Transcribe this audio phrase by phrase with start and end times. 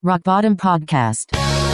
[0.00, 1.67] Rock Bottom Podcast.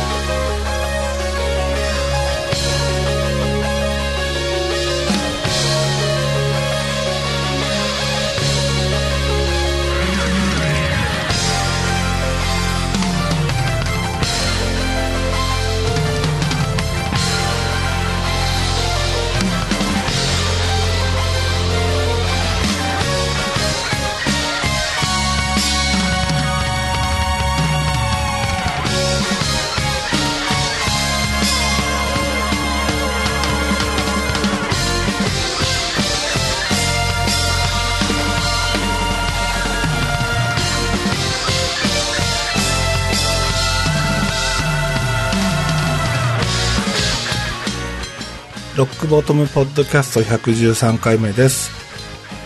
[48.77, 51.71] ロックボトムポッドキャスト113回目です。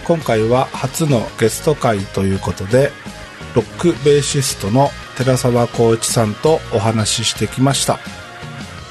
[0.06, 2.90] 今回は初のゲスト会ということで
[3.54, 7.98] ロックベーシストの寺澤浩一さんとお話ししてきました。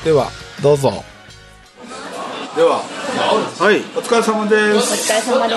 [0.03, 0.31] では
[0.63, 1.03] どうぞ。
[2.55, 2.81] では
[3.59, 3.81] はい。
[3.95, 4.75] お疲れ様です。
[4.75, 5.55] お疲れ様で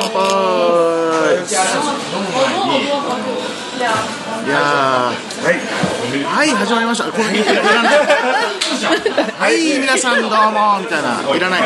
[1.47, 1.57] す。
[4.51, 4.63] いやー
[5.47, 5.61] はい
[6.25, 7.05] はい、始まりました。
[7.05, 7.95] これいらない。
[9.39, 11.63] はい、皆さんどうもみたいな、いらない。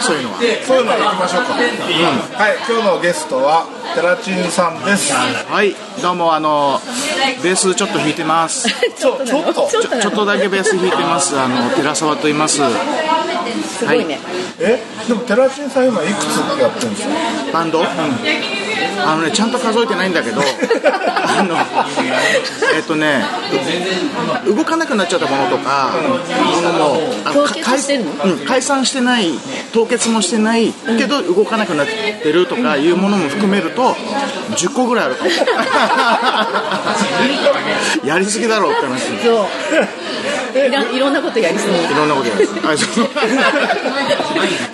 [0.00, 0.38] そういうのは。
[0.66, 6.80] そういうの行きましょうか、はい今日のゲストは寺ちんさんですはい、どうも、あの、
[7.40, 8.68] ベースちょっと弾いてます。
[8.98, 9.68] ちょちょっと？
[9.70, 11.38] ちょっとなちょっとだけベース弾いてます。
[11.38, 12.56] あの、寺澤と言います。
[13.78, 14.18] すごいね。
[14.58, 17.14] えでも寺ちんさん今いくつやってるんですか？
[17.52, 17.78] バンド、
[19.06, 21.56] あのね、ちゃんと数えてないんだけど、 あの、
[22.74, 23.24] えっとね、
[24.46, 25.90] 動かなくなっちゃったものとか、
[26.54, 28.12] ものも、あの凍結してるの？
[28.12, 29.32] かうん、解散してない、
[29.72, 33.96] 凍結もしてないけど、動かなくなってるとかいうものも含めると、
[34.56, 35.30] 10個ぐらいあるかも。
[38.08, 39.02] やりすぎだろうって話。
[39.24, 39.46] そう。
[40.54, 41.74] いろんなことやりすぎ。
[41.74, 42.48] いろんなことやる。
[42.64, 43.08] あそう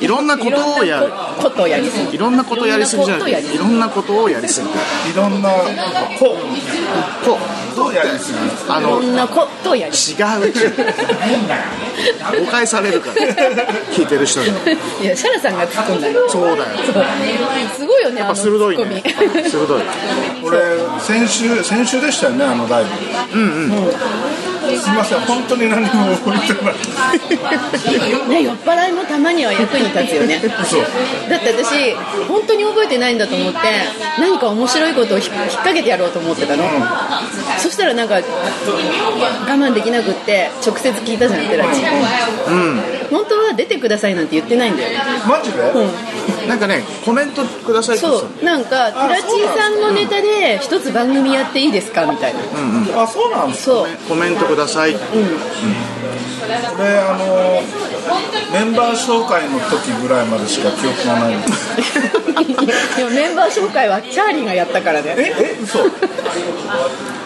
[0.00, 1.12] いろんなことをやる。
[1.40, 2.14] ことをやりすぎ。
[2.14, 3.54] いろんなことやりすぎじゃない。
[3.54, 4.68] いろんなことをやりすぎ。
[4.68, 6.36] いろんなほ
[7.24, 7.38] こ
[7.76, 10.18] どうやりすぎう、あのいろ、んなことをやりす違う
[12.44, 13.14] 誤解されるから
[13.92, 14.46] 聞いてる人に
[15.00, 15.04] ぎ。
[15.04, 16.28] いや、シャラさんが突っ込んだよ。
[16.28, 17.04] そうだよそう
[17.76, 19.02] すごいよね、あのやっぱ鋭いね。
[19.48, 19.82] 鋭い
[20.42, 20.58] 俺
[21.00, 22.84] 先週先週でしたよねあのライ
[23.32, 23.78] ブうんう
[24.76, 28.28] んすみません本当に何も覚えてない。
[28.28, 30.82] ね、酔っ払いもたまには役に立つよねそう。
[31.28, 31.94] だって私
[32.26, 33.58] 本当に覚えてないんだと思って
[34.18, 36.64] 何か面白いことをひ引っ掛けてやろうと思ってたの、
[37.58, 38.20] そしたらなんか我
[39.54, 41.82] 慢できなくって直接聞いたじゃん寺地
[42.48, 44.98] うん本当は出てくださいなんて言ってないんだよ
[45.28, 45.58] マジで、
[46.48, 48.44] なんかねコメントくださいそう。
[48.44, 49.22] なんか寺地
[49.58, 52.40] さんのネタで一つ番組やっていいですかみたいな。
[53.02, 53.88] あそうなんですそう。
[53.88, 54.96] たコメントください。
[56.78, 57.62] 俺あの
[58.52, 61.36] メンバー紹介の時ぐらいまでしか記憶がない。
[61.36, 65.14] んですでもメンバー紹介はチャーリーがやったからね。
[65.16, 65.78] ええ嘘？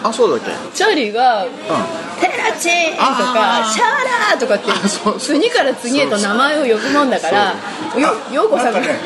[0.03, 0.51] あそうだっけ？
[0.75, 1.47] チャーリーが
[2.21, 5.19] 「テラチー!」とかあ「シャーラー!」とかってそう。
[5.19, 7.53] そう次から次へと名前を呼ぶもんだから。
[7.99, 8.73] よようこさん。
[8.73, 8.99] がね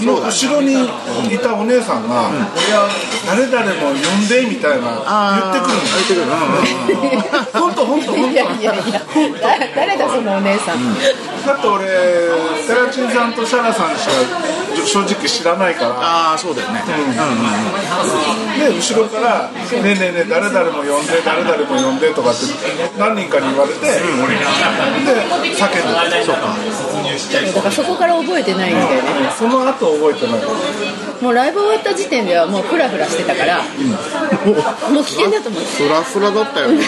[0.00, 0.84] 後ろに
[1.32, 2.88] いたお姉さんが「俺は
[3.26, 6.24] 誰々も呼んで」みたいなあ言ってくるんです言ってくる。
[6.24, 7.22] うんうんうん。
[7.60, 9.00] 本当本当本いやいやいや。
[9.00, 9.04] だ
[9.76, 10.94] 誰だそのお姉さん、
[11.46, 14.12] だって俺テラチンさんとシャラさんしか
[14.86, 15.90] 正直知らないから。
[16.00, 16.82] ああそうだよね。
[18.58, 22.46] で後ろから「ねえねえねえ誰々も呼んで誰々も呼んで」とかって
[22.98, 23.92] 何人かに言われて、で
[25.54, 26.56] 叫んでそうか。
[27.54, 29.30] だからそこから覚えてないんだよね。
[29.38, 30.40] その後覚えてない。
[31.20, 33.58] もうライブ終わった時点ではもうフラフラしてたから、
[34.90, 36.82] もう危険だと思ってフラフラだったよな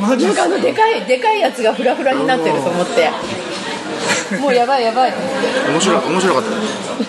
[0.00, 3.10] マジなんかあのでかいでかいやつがフラフラになってると思って
[4.40, 5.14] もうやばいやばい。
[5.68, 6.42] 面白い面白かっ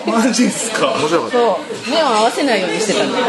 [0.04, 0.10] た。
[0.10, 0.86] マジっすか？
[0.98, 1.38] 面白かった。
[1.38, 1.90] そう。
[1.90, 3.10] 目を合わせないようにしてたの。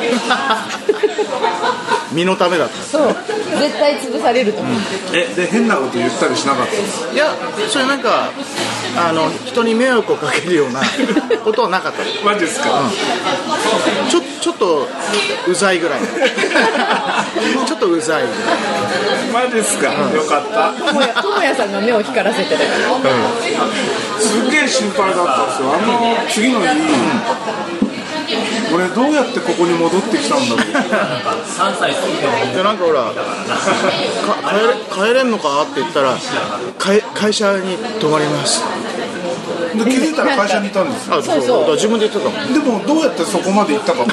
[2.11, 2.81] 身のためだった。
[2.83, 3.15] そう。
[3.59, 4.77] 絶対潰されると思う。
[5.13, 7.13] えで変なこと言ったりしなかったんですか？
[7.13, 7.33] いや
[7.69, 8.29] それなんか
[8.97, 10.81] あの人に迷惑をかけるような
[11.43, 12.03] ことはなかった。
[12.25, 12.69] マジっすか、
[14.09, 14.87] ちょちょっと
[15.47, 15.99] うざいぐらい。
[17.65, 18.23] ちょっとうざい。
[19.33, 19.93] マジっすか、よ
[20.27, 20.71] かった。
[20.91, 22.69] 智也智也さんが目を光らせてたから
[24.19, 25.73] すっげえ心配だったんですよ。
[25.73, 26.67] あの次の日、
[28.73, 30.65] 俺どうやってここに戻ってきたんだろう。
[32.55, 33.13] でなんかほらか
[34.49, 36.17] 帰れ帰れんのかって言ったら
[36.77, 38.63] 会会社に泊まります
[39.77, 41.15] で気づいたら会社にいたんですよ。
[41.17, 41.71] あそうそう。
[41.75, 42.45] 自分で言ってたも。
[42.45, 44.07] んでもどうやってそこまで行ったかも。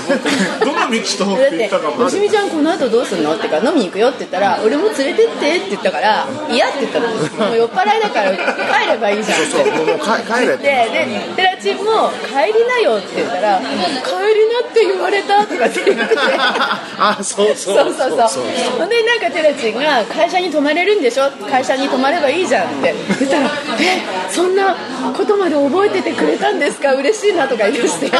[0.61, 2.02] どの道通だって行ったか「も。
[2.02, 7.08] よしみちゃんこの後どうすんの?」ってから「飲みに行くよ」って言ったら「俺も連れてって」って言ったから「いや」って言ったの。
[7.08, 9.50] もう酔っ払いだから帰ればいいじゃんって。
[9.50, 9.87] そうもう。
[9.87, 10.62] もう帰帰れって。
[10.64, 16.14] ででテラチンも「帰りなよ」って言ったら「帰りなって言われた」とかって言って。
[16.14, 16.20] て
[16.99, 17.76] あそうそう。
[17.76, 18.44] そうそうそう。
[18.78, 23.50] ほんでなんかテラチンが「会社に泊まれるんでしょ会社に泊まればいいじゃん」って言ったら
[23.81, 24.00] 「え
[24.31, 24.76] そんな
[25.17, 26.94] ことまで覚えててくれたんですか？
[26.94, 28.10] 嬉しいな」とか言い出して。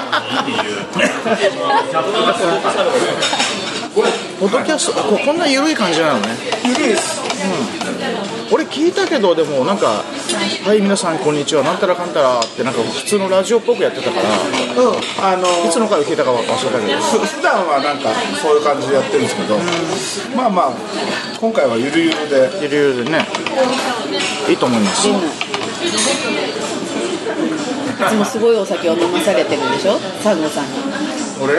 [4.40, 6.36] ポッドキャストあここんな緩い感じなのね。
[6.64, 7.20] 緩いです。
[8.50, 10.02] 俺聞いたけどでもなんか
[10.66, 14.28] 「はい皆さんこんにちはなんたらかんたら」ってなんか普通のラジオっぽくやってたから
[14.82, 14.94] うん。
[15.25, 17.00] あのいつの回を聞いたかは忘れたけど。
[17.00, 18.10] ふ普段はなんか
[18.42, 19.56] そういう感じでやってるんですけど、
[20.37, 20.72] まあまあ
[21.40, 22.50] 今回はゆるゆるで。
[22.62, 23.26] ゆるゆるでね。
[24.48, 25.08] いいと思います。
[25.08, 25.12] い
[28.08, 29.98] つもすごいお酒を飲まされてるんでしょ？
[30.22, 30.64] サンゴさん。
[30.64, 30.70] に
[31.42, 31.54] 俺？
[31.54, 31.58] い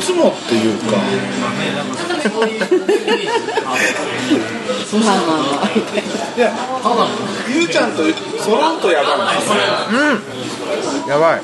[0.00, 0.96] つもっていうか。
[4.92, 5.66] まあまあまあ
[6.36, 6.52] いや
[7.48, 8.02] ゆうちゃんと
[8.38, 9.16] 揃うとやばい。
[9.16, 9.38] ん。
[9.38, 9.54] ですよ
[11.08, 11.40] やばい。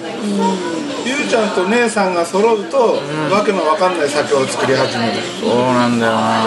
[1.04, 3.00] ゆうちゃんと姉さんが揃うと、
[3.30, 5.14] わけのわかんない酒を作り始める。
[5.40, 6.44] そうなんだよな。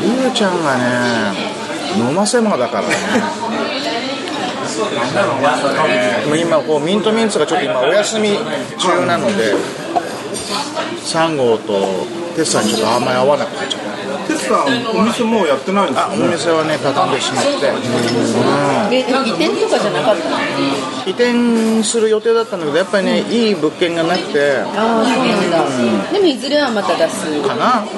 [0.00, 1.32] ゆうちゃんがね
[1.98, 2.94] 飲ませまだからね
[6.40, 8.30] 今こうミントミンツがちょっと今お休み
[8.78, 9.54] 中なので
[11.02, 13.92] 3号とテスさんにちょっとあんまり合わなくなっちゃった
[14.26, 14.66] テツさん
[14.96, 17.66] お店もうやってないんですあお店はね畳んでしまって、
[18.96, 19.12] 移転
[19.60, 20.30] とかじゃなかった
[21.04, 27.88] 移転する予定だったんだけどやっぱりねいい物件がなくてああそうなんだ、でもいずれはまた出すかなうん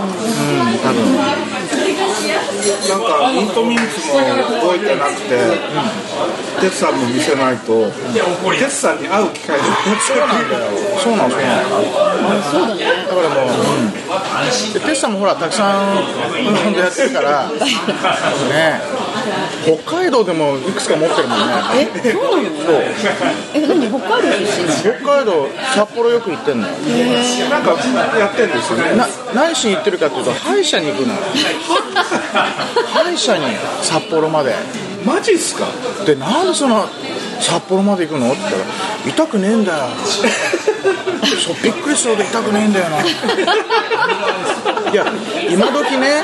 [0.83, 1.54] 多分
[1.95, 4.15] なんかミントミンツも
[4.61, 5.39] 動いてなくて、
[6.61, 9.65] テツさんも見せないとテツさんに会う機会が
[10.01, 11.43] そうなんだよそうなんだね
[13.05, 17.49] だからもう、うん、でテスさんもほらたくさん本当やってるから。
[18.49, 19.04] ね
[19.85, 21.45] 北海道でもいくつか持ってるもんね。
[22.05, 22.57] えそうなの
[23.55, 26.75] え何北海道出身北海道札幌よく行ってんのよ。
[27.51, 27.73] なんか
[28.19, 28.97] やってんですよね。
[28.97, 31.21] な何しに行ってるかっていうと歯医者に行くのよ。
[32.93, 33.45] 歯医者に
[33.83, 34.55] 札幌まで
[35.05, 35.67] マジっすか？
[36.07, 36.87] でなんでその
[37.41, 38.33] 札幌まで行くの？
[38.33, 38.41] って
[39.05, 39.85] 言ったら痛くねえんだよ。
[41.45, 43.01] そうびっくりするほど痛くねえんだよな。
[44.93, 45.07] いや
[45.51, 46.23] 今時ね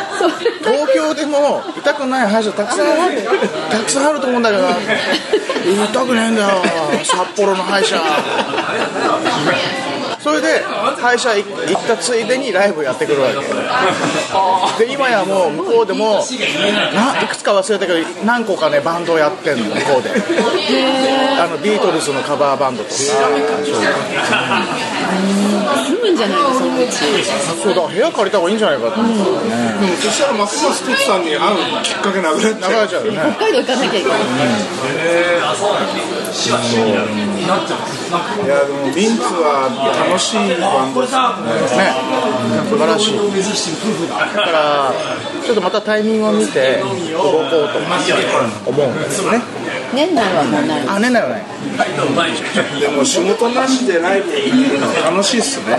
[0.62, 3.22] 東京でも痛くない歯医者たくさんある
[3.70, 4.68] たくさんあると思うんだけど
[5.84, 6.48] 痛くねえんだよ
[7.02, 8.00] 札幌の歯医者。
[10.22, 11.46] それで歯医者行っ
[11.86, 13.40] たついでにライブやってくるわけ。
[14.84, 16.24] で今やもう向こうでも
[16.94, 20.10] ないくつか忘れたけど何個かねバンドをやってんの向こうで。
[21.40, 22.94] あのビートルズのカバーバンドとか。
[25.86, 26.96] 住むんじゃないのそのうち
[27.62, 29.80] そうだから部屋借りた方がいいんじゃないかと思ったらね。
[29.80, 31.40] でもそしたらますますテツさんに会う
[31.82, 32.70] きっかけなくなっちゃう。
[32.72, 33.18] 流れちゃうよね。
[33.36, 34.18] 北海道行かなきゃいけない。
[38.44, 39.68] いやでもミンツは
[40.10, 41.20] 楽しいバンドですね
[41.76, 41.94] ね。
[42.68, 43.14] 素晴らしい。
[44.08, 44.92] だから
[45.44, 47.78] ちょっとまたタイミングを見て動こうと
[48.70, 49.59] 思うんですね。
[49.92, 50.82] 年内はもうない。
[50.86, 51.42] あ年内はない。
[52.80, 54.30] でも仕事なしでライブ
[55.04, 55.76] 楽しいっすね、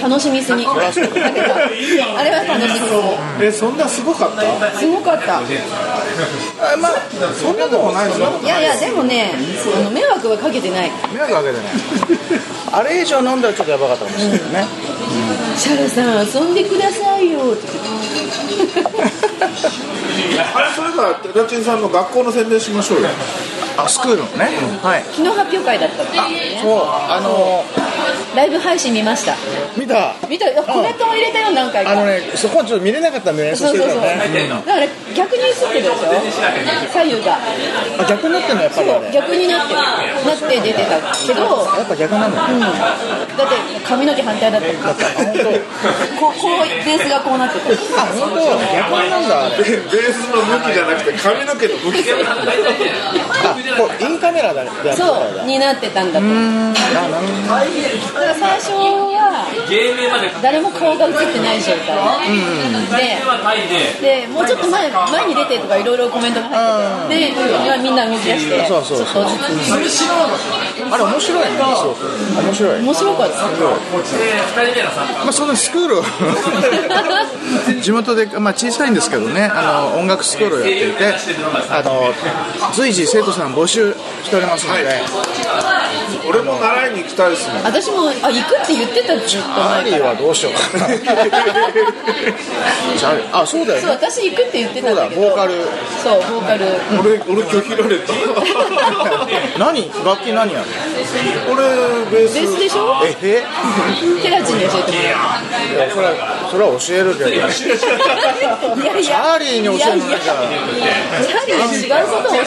[0.00, 0.64] 楽しみすぎ。
[0.66, 0.92] あれは
[2.46, 4.42] 楽しみすえそんなすごかった？
[4.72, 5.38] ぎすごかった。
[5.38, 5.42] あ
[6.78, 6.92] まあ
[7.34, 8.40] そんなでもないですよ。
[8.42, 10.90] いやいやでもねあの迷惑はかけてない。
[11.12, 11.62] 迷惑かけてない。
[12.72, 14.66] あれ以上飲んだらちょっとやばかったかもしれないね。
[15.56, 16.02] シャラさ
[16.40, 17.95] ん遊んでくださいよって言って
[20.54, 23.08] あれそれからテラチンさんの学校の宣伝しましょうよ。
[23.78, 24.46] あスクールのね。
[24.82, 25.02] はい。
[25.12, 27.62] 昨日発表会だったんですよねそうあの
[28.34, 29.34] ライブ配信見ました。
[29.76, 30.14] 見た。
[30.28, 30.48] 見た。
[30.50, 31.90] いやコメントも入れたよ何回か。
[31.90, 35.96] あのねそこはちょっと見れなかったんでねそうそうそう、だから逆に映ってるでしょ？
[36.92, 37.36] 左右が。
[37.36, 38.90] あ逆になってんのやっぱり。
[38.90, 41.40] あそうれ逆になってるなって出てたけど。
[41.76, 44.66] やっぱ逆なんだうん、だって髪の毛反対だった。
[44.72, 44.76] もん
[46.16, 47.72] こうこうベースがこうなってた
[48.02, 49.56] あ本当逆なんだあれ。
[49.56, 52.12] ベースの向きじゃなくて髪の毛の向き。
[52.12, 56.36] あこうインカメラだでやってたんだそうになってたんだと思う。
[56.36, 57.32] あなるほ
[58.12, 58.12] ど。
[58.12, 59.48] から最初は
[60.42, 61.96] 誰も顔が映ってない状態、
[64.00, 64.22] で。
[64.22, 69.24] でもうちょっと前前に出てとかいろいろコメントが入ってて、でみんな動き出してそうそうそう。
[69.26, 70.04] ちょっとずつ。
[70.90, 72.80] あれ面白いねそう面白い。
[72.82, 73.46] 面白かった。
[75.24, 76.04] まあそのスクールを。
[77.82, 81.14] 地元で、まあ、小さいんですけどねあの音楽スクールをやっていて
[81.70, 82.12] あの
[82.74, 83.92] 随時生徒さん募集
[84.22, 85.00] しておりますので、
[86.28, 90.86] 俺も習いに行きたいですもん私もあ行くって言ってたずっとチャーリー前からはどうしようかな。
[90.88, 95.20] チャーリーあそうだよそうね私行くって言ってたそうんだだけど。
[95.22, 95.52] ボーカル。
[96.02, 96.66] そうボーカル。
[97.00, 98.12] 俺俺拒否られた。
[99.58, 99.90] 何？
[100.04, 100.66] 楽器何やる
[101.50, 101.62] 俺
[102.10, 102.34] ベース。
[102.34, 103.00] ベースでしょ？
[103.04, 103.44] ええ
[104.22, 105.16] テラチンで教えてもらいや
[105.90, 106.12] それは
[106.50, 107.30] それは教えるけど。
[107.30, 107.46] ういや。
[107.46, 111.54] いやチャーリーに教えるのじゃやチャーリー
[111.90, 112.44] は違うことを教えな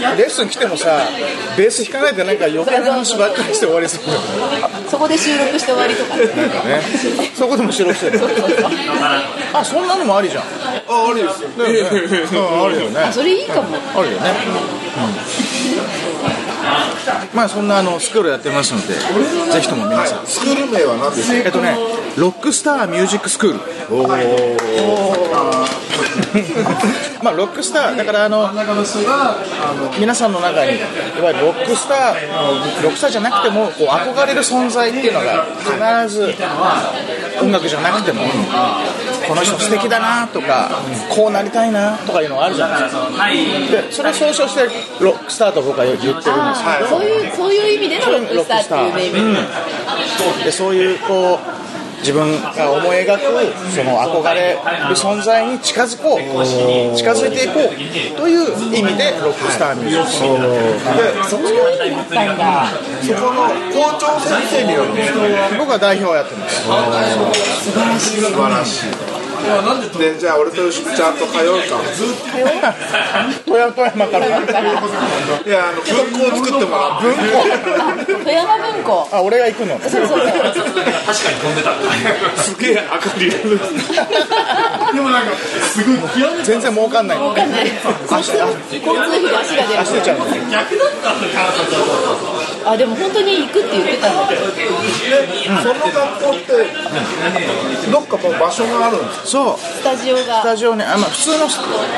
[0.00, 0.10] きゃ。
[0.10, 1.08] あレッスン来てもさ
[1.56, 4.20] ベース弾かないでなんか余計な話ばっかりして終わりするんだよ
[4.88, 6.16] そこで収録して終わりとか。
[6.16, 6.24] ね。
[7.34, 8.20] そこでも収録してる。
[9.52, 10.44] あそんなのもありじゃん。
[10.44, 10.46] あ
[10.88, 11.48] ありですよ。
[11.50, 11.56] ね。
[11.58, 13.12] うんあるよね。
[13.12, 13.76] それいいかも。
[13.96, 14.30] あるよね、
[17.32, 18.94] うん、まあそんなあのスクールやってますので
[19.52, 20.26] ぜひとも皆さん。
[20.26, 21.36] スクール名は何ですか？
[21.38, 21.76] えっとね
[22.16, 23.58] ロックスターミュージックスクール。
[27.22, 28.50] まあロックスターだからあの
[29.98, 30.80] 皆さんの中にい
[31.20, 35.44] わゆるロックスターロックスターじゃなくてもこう憧れる存在っていうのが
[36.06, 36.34] 必ず
[37.42, 38.22] 音楽じゃなくても
[39.26, 40.70] この人素敵だなとか
[41.14, 42.82] こうなりたいなとかいうのがあるじゃない。
[42.82, 44.68] ですかでそれを総称して
[45.02, 46.28] ロックスターと僕は言ってるんです。
[46.30, 50.44] よああそういうそういう意味でのロックスターっていうネー。
[50.44, 51.63] でそういうこう
[52.04, 53.22] 自分が思い描く
[53.72, 54.58] その憧れる
[54.94, 56.20] 存在に近づこう
[56.94, 62.66] 近づいていこうという意味でロックスターミュージックでそこのだったんだ
[63.02, 64.90] そこの校長先生による
[65.58, 66.64] 僕は代表をやってます。
[66.64, 69.13] 素晴らしい。
[69.98, 71.80] でじゃあ俺とちゃんと通うか。
[73.44, 74.26] 富山富山から。
[74.26, 78.24] いやあの文庫を作ってもらって文庫？
[78.24, 79.08] 富山文庫。
[79.12, 79.78] あ俺が行くの？
[79.80, 80.28] そうそうそう。
[82.36, 83.36] すげえ明かりで
[85.00, 85.96] もなんかすごい
[86.44, 87.18] 全然儲かんない。
[87.18, 88.42] わかんない交通費
[89.22, 89.80] で足が出る。
[89.80, 90.24] 足出ちゃうの
[92.66, 94.44] あでも本当に行くって言ってたんだけど。
[95.62, 99.06] その学校ってどっかもう場所があるん。
[99.06, 101.46] ですかそうスタジオがスタジオねあ、まあ、普通の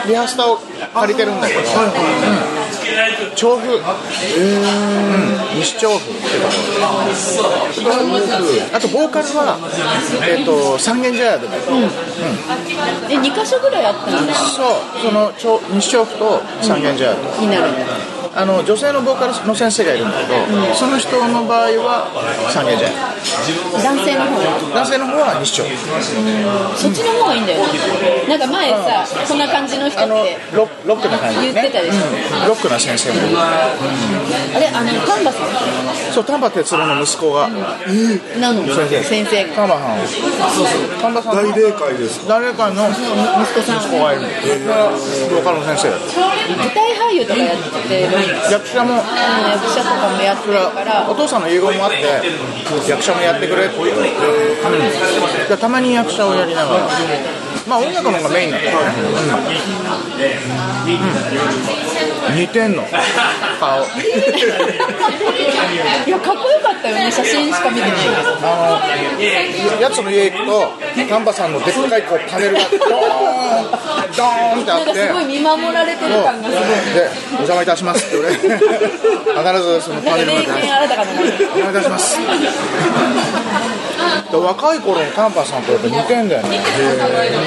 [0.07, 0.59] リハスタを
[0.95, 1.41] 借りてるん。
[1.41, 1.67] だけど、うん、
[3.35, 3.81] 調布、うん、
[5.59, 6.57] 西調布ってとこ
[8.75, 9.59] あとボーカルは、
[10.29, 11.55] えっと三軒茶屋でも、
[13.09, 14.27] え2箇所ぐらいあったん。
[14.27, 22.13] だそうそのちょ西調布と三軒茶屋と、になるあの女性のボーカルの先生がいるんだけど、その人の場合は
[22.53, 22.93] 三軒茶屋
[23.81, 24.37] 男性の方。
[24.37, 25.73] は男性の方は西調布
[26.77, 27.65] そっちの方がいいんだよ
[28.29, 30.37] なんか前さこんな感じの人って。
[30.53, 31.57] ロロックな感じね。
[31.57, 32.05] 言ってたでしょ。
[32.05, 32.49] うん。
[32.49, 33.41] ロックな先生もいる。
[33.41, 33.73] あ
[34.61, 35.41] れあの丹波さ
[36.13, 37.49] そう丹波哲郎の息子が。
[37.49, 37.57] ん。
[38.37, 38.69] なの？
[39.01, 39.49] 先生。
[39.49, 40.05] が丹波さん
[41.01, 41.41] 丹波さんの。
[41.41, 42.21] 大霊会です。
[42.21, 44.29] か誰かの息息子さん子がいる。
[45.33, 45.91] ボーカルの先生。
[45.91, 46.21] だった
[46.53, 47.57] 舞台俳優とかやっ
[47.89, 48.13] てる
[48.51, 51.09] 役者もあの役者とかもやってるから。
[51.11, 51.97] お父さんの遺言もあって
[52.89, 55.49] 役者もやってくれってうん。
[55.49, 56.89] でたまに役者をやりながら
[57.69, 58.61] まあ音楽の方がメインだう
[62.35, 62.83] 似てんの。
[63.61, 63.83] 顔。
[66.07, 67.11] いやかっこよかったよね。
[67.11, 67.93] 写真しか見てない。
[68.43, 68.81] あ
[69.77, 70.71] のやつの家行くと
[71.09, 72.81] 丹波さんのでっかいこうパネルがドーン
[74.17, 74.87] ドーンってあって。
[74.87, 74.95] なん。
[74.95, 78.31] かすごい見守られてる感がすごいで「お邪魔いたします」って俺。
[79.37, 82.19] 必ずそのパネルまお願いいたします。
[84.31, 86.59] で若い頃のタンパさんとやっぱ似てんだよね。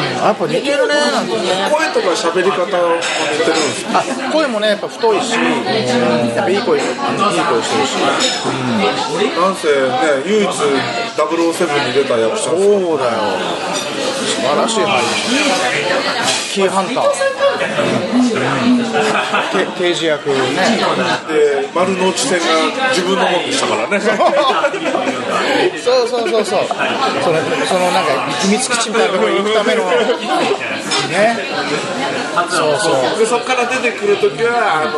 [0.09, 1.31] うんやっぱ似てるねなんて。
[1.33, 3.99] 声とか喋り方を似てるんですか？
[3.99, 6.97] あ声もねやっぱ太いし、うんやっぱいい声いい声
[7.61, 7.95] してるし。
[9.39, 9.73] なんせね
[10.25, 12.59] 唯一007に出た役者そう
[12.97, 13.11] だよ。
[14.19, 15.03] 素晴らしい俳優。
[16.53, 17.03] キーハンター。
[19.51, 20.35] け刑事役ね。
[21.27, 22.45] で丸の内線が
[22.89, 23.99] 自分のものにしたからね
[25.83, 26.59] そうそうそうそう。
[26.65, 29.85] そのそのなんか秘密基地みたいなところに行くための。
[29.89, 29.93] ね。
[32.49, 33.19] そうそう。
[33.19, 34.91] でそこから出てくるときはあの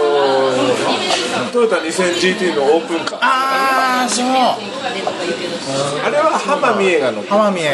[1.51, 3.19] トヨタ 2000GT のオープンカー。
[3.21, 4.25] ああそう。
[4.27, 7.71] あれは浜美恵が乗って浜宮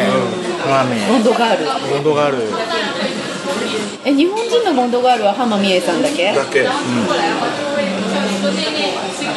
[0.63, 1.65] 浜宮ボンドガール。
[1.93, 2.37] ボンドガール。
[4.05, 6.31] え日本人のボンドガールは浜美恵さんだけ？
[6.33, 6.67] だけ、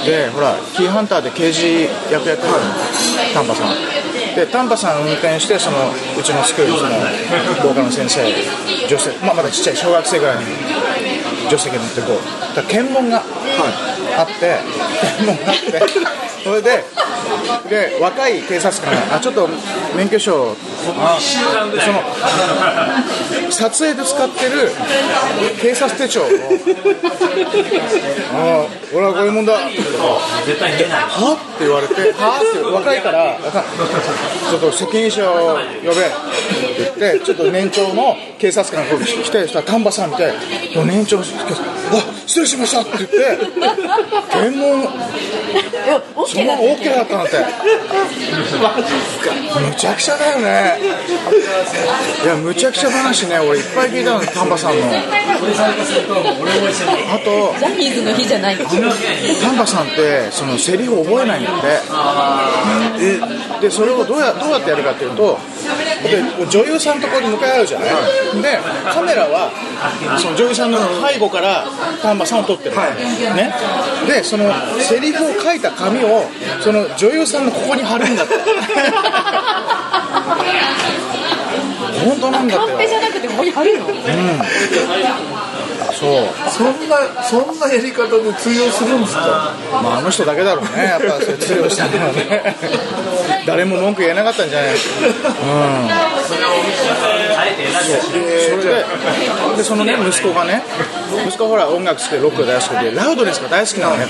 [0.05, 2.59] でほらキーハンターで刑事役やってるの
[3.35, 3.75] 丹波さん。
[4.35, 6.79] で丹波さん運転してそのうちのスクールの
[7.65, 8.23] 廊下の先生
[8.87, 10.43] 女性、まあ、まだちっちゃい小学生ぐらいの
[11.51, 12.55] 助手席に乗ってこう。
[12.55, 13.25] だから検問がは
[13.67, 14.57] い、あって
[16.45, 16.85] それで
[17.69, 19.49] で若い警察官が「あちょっと
[19.95, 20.57] 免許証
[21.81, 22.03] その
[23.51, 24.73] 撮影で使ってる
[25.61, 26.25] 警察手帳を
[28.33, 28.65] 「ああ
[28.95, 29.77] 俺はこういうもんだ」って
[30.47, 31.35] 言っては？
[31.35, 32.41] って言われて「は？
[32.41, 33.37] って若いから
[34.51, 36.01] 「ちょっと責任者を呼べ」って
[36.99, 40.33] 言ってちょっと年長の警察官が来てそしたら丹波さん見て
[40.87, 43.17] 年長の警察官「あ失礼しました」って言って
[44.33, 44.83] 検問。
[44.83, 44.85] い
[45.87, 46.63] やオッそのケーだった。
[46.63, 47.33] OK だったなんて。
[49.69, 50.79] むちゃくちゃだよね。
[52.25, 53.39] いやむちゃくちゃ話ね。
[53.39, 54.87] 俺いっぱい聞いたの丹波さんの。
[54.87, 54.89] あ
[57.25, 58.57] とジャニーズの日じゃない。
[58.57, 58.67] 丹
[59.57, 61.81] 波さんってそのセリフ覚えないんだって。
[63.61, 65.39] ででそれをどうやどうやってやるかっていうと
[66.03, 67.91] で女優さんのところに向かい合うじゃない。
[68.43, 68.59] で
[68.93, 69.51] カメラは
[70.19, 71.65] その女優さんの背後から
[72.03, 73.53] 丹波さんを撮ってる、ね、
[74.07, 74.45] でその
[74.79, 76.23] セリフを書いた紙を
[76.61, 78.35] その女優さんのここに貼るんだって。
[82.05, 83.87] 本当なんだカンペってじゃなくてここに貼るの？
[86.01, 86.13] そう。
[86.51, 89.53] そんなそんなやり方で通用するんですか？
[89.71, 92.57] まあ、あの人だけだろうね、やっぱそういう治療したのはね、
[93.47, 96.35] 誰も文句言えなかったんじゃない、うん、そ
[98.57, 98.85] れで
[99.57, 100.63] で、そのね、息子がね、
[101.27, 104.07] 息子はほら、音楽好きで、ロックが大好きで、ラウドネスが大好きなのね、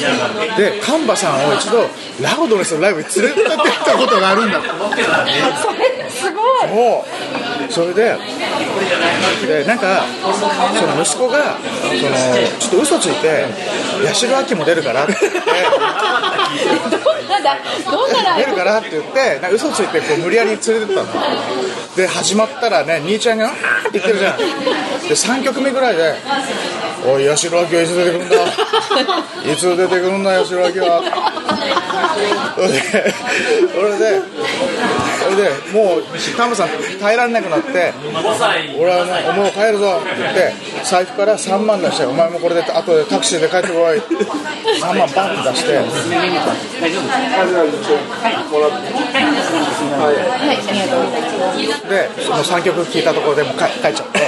[0.57, 1.89] で、カンバさんを一度、
[2.21, 4.59] ラウドネスのライブに連れてってったことがあるんだ。
[4.59, 4.69] って。
[6.11, 6.69] すごい
[7.69, 8.17] それで
[9.47, 10.05] でなんか
[10.79, 12.01] その息子がその
[12.59, 13.47] ちょっと嘘ついて
[14.07, 17.57] 八代亜紀も出るからって言ってどんなだ
[17.91, 18.47] どんなライブ？
[18.47, 21.09] 出るからって言ってなんか嘘ついてこう無理やり連れてったの。
[21.97, 24.39] で始まったらね兄ちゃんが「あーって言ってるじゃん。
[24.39, 24.45] で
[25.15, 26.15] 3曲目ぐらいで
[27.07, 28.37] 「おい八代亜紀はいつ出てくるんだ？
[29.53, 31.03] いつ出てくるんだ八代亜紀は」
[32.57, 36.03] それででそれでもう
[36.37, 36.69] タムさん
[37.01, 37.93] 耐えられなくなって
[38.79, 40.53] 「俺はもうもう帰るぞ」って言って
[40.85, 43.99] 財布から3万出して「お前もこれで後でタクシーで帰ってこい」
[44.81, 45.81] 3万バンって出して。
[51.89, 54.21] でその3曲聴いたところでもう帰帰っちゃって。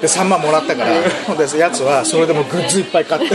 [0.00, 0.90] で3万もらったから
[1.36, 3.34] でやつはそれでもグッズいっぱい買って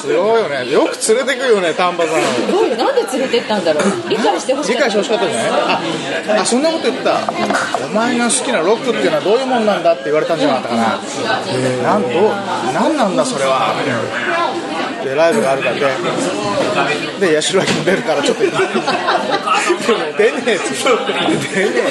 [0.00, 0.70] すごいよね。
[0.70, 2.50] よく連れてくよね丹波さん。
[2.50, 4.08] どういうなんで連れてったんだろう。
[4.08, 4.88] 理解してほしかった。
[4.88, 5.50] 理解してほしかったんじゃない
[6.38, 7.20] ああそんなこと言った。
[7.84, 10.82] お前が好きなロックっていうのはどういうもんなんだって言われたんじゃなかったかな。
[11.82, 12.12] なんどう
[12.72, 13.74] なんなんだそれは。
[15.04, 15.80] でライブがあるだけ。
[17.20, 18.58] で八代亜紀も出るからちょっと でも
[20.16, 20.90] 出ねえっつって。
[21.54, 21.90] 出ねえ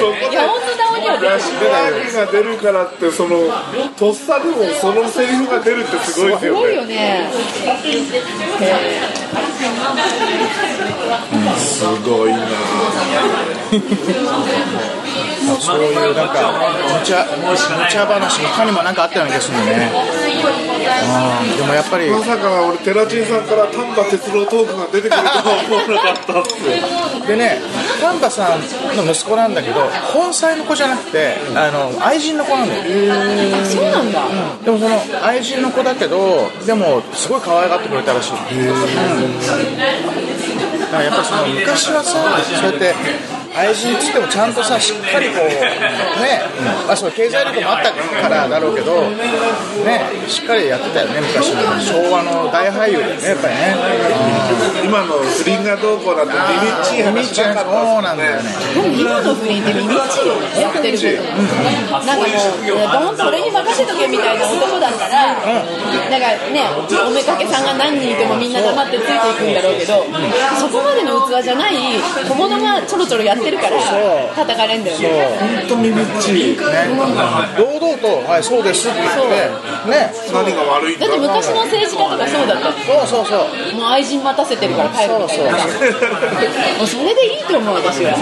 [1.02, 3.38] 当だには出てるシが出るからってその
[3.98, 6.86] とっさでもそのセリフが出るってすごいですすごいよね。
[6.86, 7.30] よね
[11.58, 12.40] すごいな。
[15.60, 16.54] そういうなんか
[17.00, 17.56] 無茶無
[17.90, 19.92] 茶話他にもなんかあったような気がするんだよね。
[19.94, 25.24] うんでもやっぱりまさか俺寺地さんから丹波哲郎トークが出てくるとは
[25.66, 27.28] 思わなかったっす。
[27.28, 27.62] でね
[28.02, 28.62] 丹波さん
[28.95, 29.82] の息子なんだけど
[30.13, 32.84] 本妻の子じゃなくてあの愛人の子なんだよ
[33.65, 34.28] そうなんだ。
[34.63, 38.67] でもその愛人の子だけどでもすごい可愛がってくれたらしい、うん、
[40.80, 42.12] だからやっぱりその昔はさ
[42.43, 42.93] そうやって
[43.56, 46.42] 愛人っつってもちゃんとさしっかりこうね、
[46.86, 50.02] まあ、その経済力もあったからだろうけどね。
[50.28, 51.62] しっかりやってたよね昔の。
[51.80, 53.76] 昭和の大俳優だよねやっぱりね。
[54.84, 58.50] 今の不倫がどうこうなんて耳っちい話なかったそうなんだよね。
[58.74, 62.30] でも今の不倫って耳っちいよねやってることなんかも
[63.04, 70.06] うボンそれに任せとけみたいな男だったらなんかねおめかけさんが何人いてもみんな黙ってついていくんだろうけど
[70.60, 71.74] そこまでの器じゃない
[72.28, 73.78] 小物がちょろちょろやってるから
[74.36, 75.38] 叩かれんだよね。
[75.40, 76.58] 本当耳っちいね。
[77.58, 79.20] 堂々と「はいそうです」って言って
[79.90, 80.14] ね。
[80.34, 81.08] 何が悪いんだ。
[81.08, 82.72] だって昔の政治家とかそうだった。
[82.72, 83.36] そうそうそ
[83.74, 83.76] う。
[83.76, 85.66] もう愛人待たせてるから帰るみたいなさ。
[86.78, 88.16] もうそれでいいと思う私は。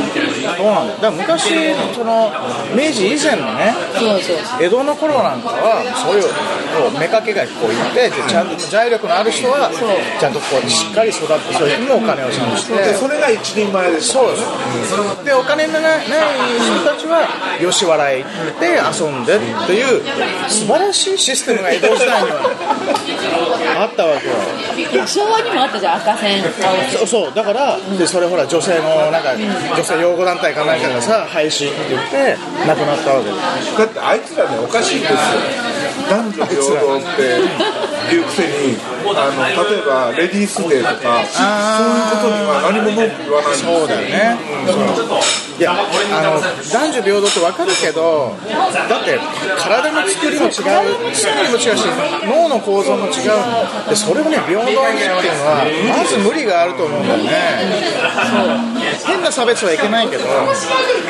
[0.58, 2.32] そうなんだから昔その
[2.76, 6.30] 明治以前のねそうそう江戸の頃なんかはそういうこ
[6.90, 9.70] う妾がこういてでちゃんと財力のある人は
[10.20, 14.44] ちゃんとこうしっかり育ってそういうのもお金をちゃんとしてでそれが一人前でしたそうです
[15.24, 17.28] でお金のない人たちは
[17.60, 20.02] 吉笑い行って遊んでっていう
[20.50, 24.34] 素晴らしいシステムが江戸時代にはあったわけよ。
[25.06, 26.44] 昭和にもあったじゃん赤線。
[26.92, 33.30] そうそうだからでそれほら女性のなんか女性擁護団体かなんかがさ廃止って言って亡くなったわけ。
[33.30, 35.18] だってあいつらねおかしいんですよ。
[36.10, 37.22] 男女平等って
[38.16, 38.78] いうくせに
[39.16, 44.38] あの例えばレディースデーとかそういうことには何も文句言わないんですそうだよね、
[45.58, 45.76] いやあ
[46.22, 46.38] の
[46.72, 48.36] 男女平等って分かるけど
[48.90, 49.18] だって
[49.58, 51.84] 体の作りも違う作りも違うし
[52.26, 53.90] 脳の構造も違う。
[53.90, 55.66] でそれをね平等にっていうのは
[55.98, 57.32] まず無理があると思うんだよね。
[59.06, 60.26] 変な差別はいけないけど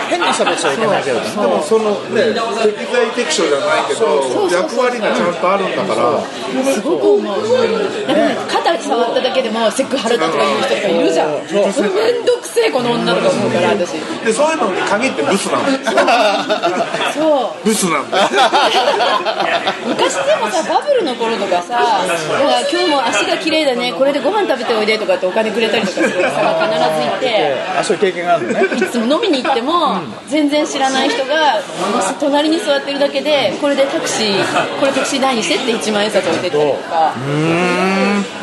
[0.09, 6.23] 変な差別はいけないけどでもそのね適材適所じゃないけど役割がちゃんとあるんだから。
[6.73, 7.37] すごく思う。
[8.47, 11.31] 肩触っただけでもセクハラだとか言う人とかいるじゃん。
[11.33, 13.91] めんどくせえこの女とか思うから私。
[14.23, 15.97] でそういうのに限ってブスなんですよ。
[17.17, 18.21] そうブスなんだ。
[18.21, 18.29] よ
[19.87, 22.13] 昔でもさバブルの頃とかさなんか
[22.71, 27.55] 今日も足が綺麗だねこれでご飯食べておいでとかってお金くれたりとかするさんが必ずいて。
[27.79, 28.65] あそういう経験があるのね。
[28.77, 29.97] いつも飲みに行っても
[30.27, 31.61] 全然知らない人が
[32.19, 37.13] 隣に座ってるだけでこれでタクシーこれタクシー代にしてって1万円札置いてったりとか。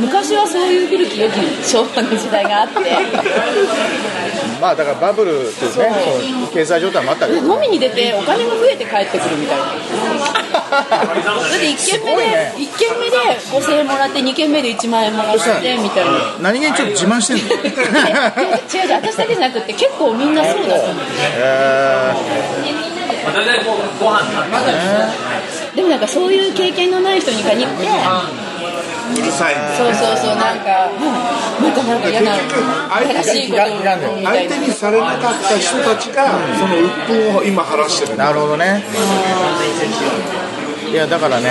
[0.00, 2.74] 昔はそういう古き良き昭和の時代があって
[4.60, 5.92] まあだからバブルっていうね
[6.44, 6.52] そう。
[6.52, 7.54] 経済状態もあったけど。
[7.54, 9.64] 飲みに出てお金が増えて帰ってくるみたいな。
[10.74, 13.16] だって1軒目で、一軒目で
[13.50, 16.12] 5000円もらって2軒目で1万円もらってみたいな。
[16.40, 17.42] 何気にちょっと自慢してんの。
[17.54, 20.96] 違う違う私だけじゃなくて結構みんなそうだと思う。
[21.38, 22.12] え
[25.74, 27.88] でもなんかそういう経験のない人に限って
[29.12, 32.36] うるさいそうそうそうなんかうんなんかなんか嫌な
[32.94, 38.14] 相手にされなかった人たちがその鬱憤を今晴らしてる。
[38.14, 38.82] ーなるほどね。
[40.90, 41.50] いやだからね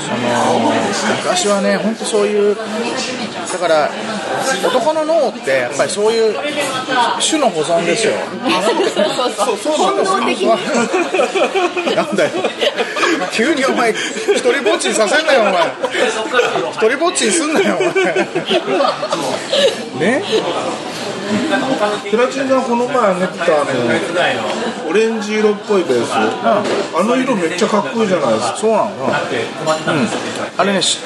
[0.00, 0.72] その
[1.16, 2.56] 昔はね本当そういう
[3.52, 3.90] だから
[4.66, 6.34] 男の脳ってやっぱりそういう
[7.20, 8.14] 種の保存ですよ。
[8.94, 9.76] そうそうそう。
[9.76, 10.46] 本能的に。
[11.94, 12.30] なんだよ。
[13.32, 15.52] 急にお前一人ぼっちにさせんなよお前。
[16.72, 17.92] 一人ぼっちにすんなよお前。
[20.00, 20.24] ね？
[22.10, 26.12] テラチンがこの前あげてたあのオレンジ色っぽいベース。
[26.12, 26.62] あ
[27.04, 28.34] の色めっちゃかっこいいじゃない？
[28.34, 29.12] ですかそうなの、うん、
[30.58, 30.98] あれねし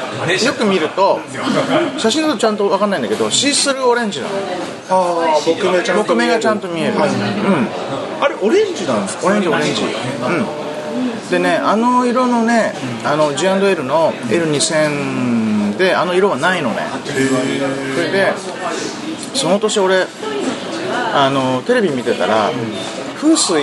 [0.45, 1.21] よく見ると
[1.99, 4.35] 写真だとちゃんと分かんないんだけどシースルーオレンジなの。
[4.89, 9.27] ああ木目ちゃんと木目がちゃんと見える、あれオレンジなんですか？
[9.27, 9.83] オレンジオレンジ。
[9.83, 11.31] うん。
[11.31, 12.73] でねあの色のね
[13.05, 16.83] あの G&L の L2000 であの色はないのね。
[17.05, 17.13] そ
[18.01, 18.33] れで
[19.37, 20.07] その年俺
[21.15, 22.51] あのテレビ見てたら
[23.17, 23.63] 風水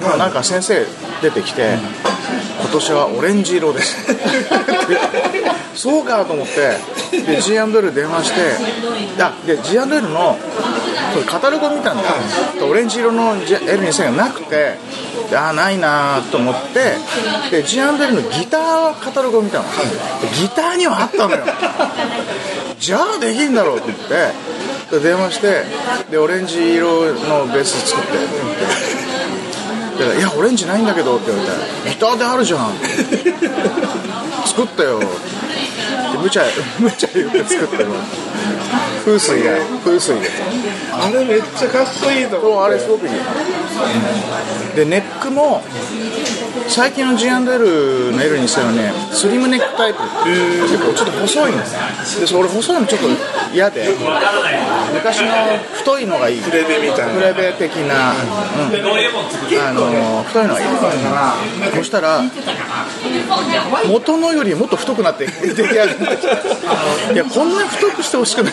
[0.00, 0.84] のなんか先生
[1.22, 1.76] 出てきて
[2.60, 3.80] 今年はオレンジ色で。
[3.82, 3.96] す
[5.76, 6.78] そうかと思って
[7.26, 8.40] で G&L 電話して
[9.22, 10.38] あで G&L の
[11.26, 12.08] カタログを見たんだよ。
[12.68, 14.78] オレンジ色の L2000 がなくて
[15.30, 16.94] でああないなと思って
[17.50, 19.64] で G&L のギターカタログを見たの。
[19.64, 21.44] でギターにはあったのよ
[22.78, 23.98] じゃあできんだろうって言っ
[24.90, 25.64] て電話して
[26.10, 28.10] でオレンジ色のベース作って。
[28.12, 28.20] っ
[29.98, 32.74] て言っていやオレンジないんだけどって言われてギターであるじゃん。
[34.46, 34.98] 作ったよ。
[34.98, 36.42] って無茶
[36.78, 37.88] 無茶言って作ったよ
[39.04, 40.28] 風水で風水で
[40.92, 43.12] あれめっちゃかっこいいと思うあれすごくいい
[44.74, 45.62] でネックも
[46.68, 50.00] 最近の G&L の L にしたらねスリムネックタイプ。
[50.66, 53.06] 結構ちょっと細いんですでそれ俺細いのちょっと
[53.54, 53.88] 嫌で。
[54.92, 55.28] 昔の
[55.72, 56.40] 太いのがいい。
[56.40, 58.20] フレベみたいなフレベ的な、うん、
[59.60, 60.66] あの太いのがいい。
[61.76, 62.22] そしたら
[63.88, 68.52] 元のよりもっと太くなって出来上がっていやこんな太くしてほしくない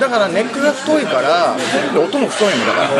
[0.00, 1.56] だからネックが太いから
[1.92, 2.96] で音も太いのだから、う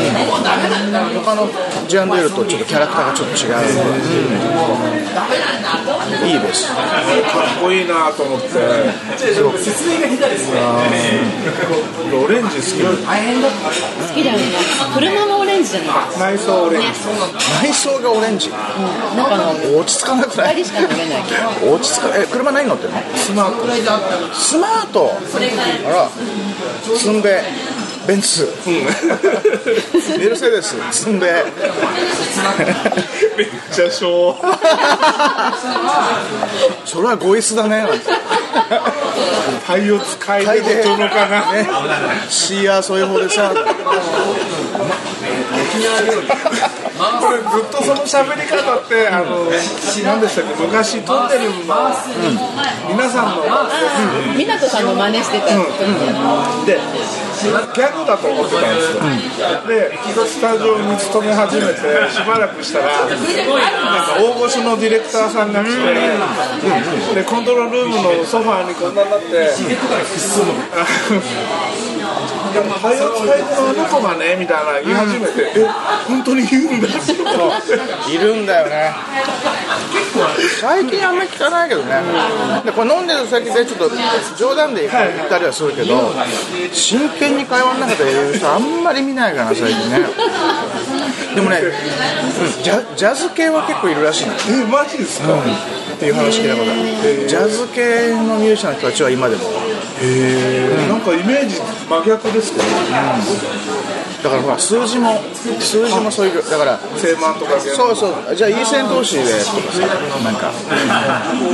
[0.00, 1.48] ん、他の
[1.88, 3.54] G&L とちょっとキャラクターがちょっと違う、
[6.22, 6.66] うん、いいです。
[6.72, 6.84] かっ
[7.62, 8.48] こいいなと思って。
[12.14, 12.90] オレンジ好き好
[14.14, 14.44] きだよね
[14.94, 15.80] 車もオレンジじゃ
[16.18, 16.88] ない内装オレンジ。
[17.62, 18.50] 内装がオレンジ。
[18.50, 20.62] 中の落ち着かなくない？
[20.62, 20.70] 落
[21.80, 22.98] ち着かえ車何乗ってんの？
[23.16, 23.66] スマート
[24.32, 25.12] スマート。
[25.86, 26.10] あら
[26.96, 27.42] つんべ
[28.06, 28.48] ベンツ。
[30.18, 30.76] メルセデス。
[30.92, 31.44] 積んで
[33.36, 35.54] めっちゃ昭和
[36.84, 37.78] それはご椅子だね。
[37.78, 38.04] なんて
[39.66, 41.66] パイを使いでごとのかな、ね。
[42.28, 43.52] シーアーそういう方でさ。
[47.20, 49.50] これずっとその喋り方ってあの
[50.04, 50.64] 何でしたっけ？
[50.64, 51.50] 昔トンネルの、
[52.88, 53.42] 皆さんの、
[54.36, 55.56] 湊さんの真似してた時
[56.66, 56.78] で
[57.42, 57.50] ギ
[58.02, 59.94] だと思ってたんですよ、で
[60.26, 61.78] スタジオに勤め始めて
[62.10, 69.26] しばらくしたらなんか大御所のディレクターさんが来て、でコントロールルームのソファーにこんなになって
[72.54, 75.66] でもパイオツパイのあの子がねみたいな言い始めて、え
[76.06, 78.14] 本当に言うんだって。
[78.14, 78.92] いるんだよね。
[80.60, 82.00] 最近あんまり聞かないけどね。
[82.64, 83.90] でこれ飲んでる先でちょっと
[84.36, 84.92] 冗談で言っ
[85.28, 86.12] たりはするけど
[86.72, 90.00] 真剣に会話の中で言う人あんまり見ないかな最近ね。
[91.34, 94.34] でもね、うんジャジャズ系は結構いるらしいの。
[94.34, 97.28] えマジですか、っていう話聞いたことある。
[97.28, 99.42] ジャズ系のミュージシャンの人たちは今でも。
[100.88, 102.64] なんかイメージ真逆ですけど、
[104.24, 105.20] だからほら数字も
[105.60, 108.34] 数字もそういうだから千万とか千そうそう。
[108.34, 109.84] じゃあいい線投資でとかさ
[110.24, 110.50] なんか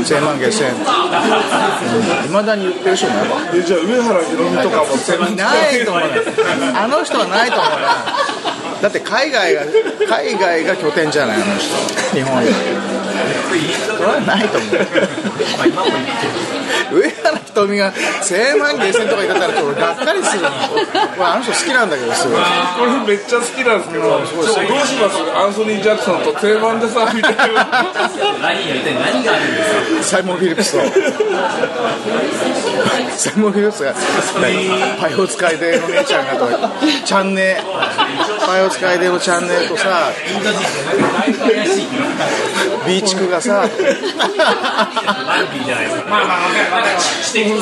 [0.05, 0.71] 千万下千。
[0.71, 6.15] いまだに言ってる人もいるえじゃあ上原ひろみとかも千万ないと思うね
[6.77, 7.79] あの人はないと思うな
[8.83, 9.63] だって海外が
[10.09, 11.75] 海外が拠点じゃないあの人。
[12.17, 12.55] 日本より
[13.85, 14.71] それはないと思う
[16.93, 22.41] 上原ひとみが千万下千とか言ってたらちょっとがっかりするの俺あの人好きなんだけどすごい。
[22.41, 25.19] これめっちゃ好きなんですけど、どうします？
[25.37, 27.43] アンソニー・ジャクソンと定番でさみたいな
[30.03, 30.79] サイモン・フィリップスと。
[33.17, 33.95] サイモン・フィリップスが
[35.01, 36.49] パイオ使いでの姉ちゃんがと
[37.05, 37.55] チャンネ。
[37.55, 37.63] ル
[38.47, 40.11] パイオ使いでのチャンネルとさ
[42.87, 43.69] ビーチクがさ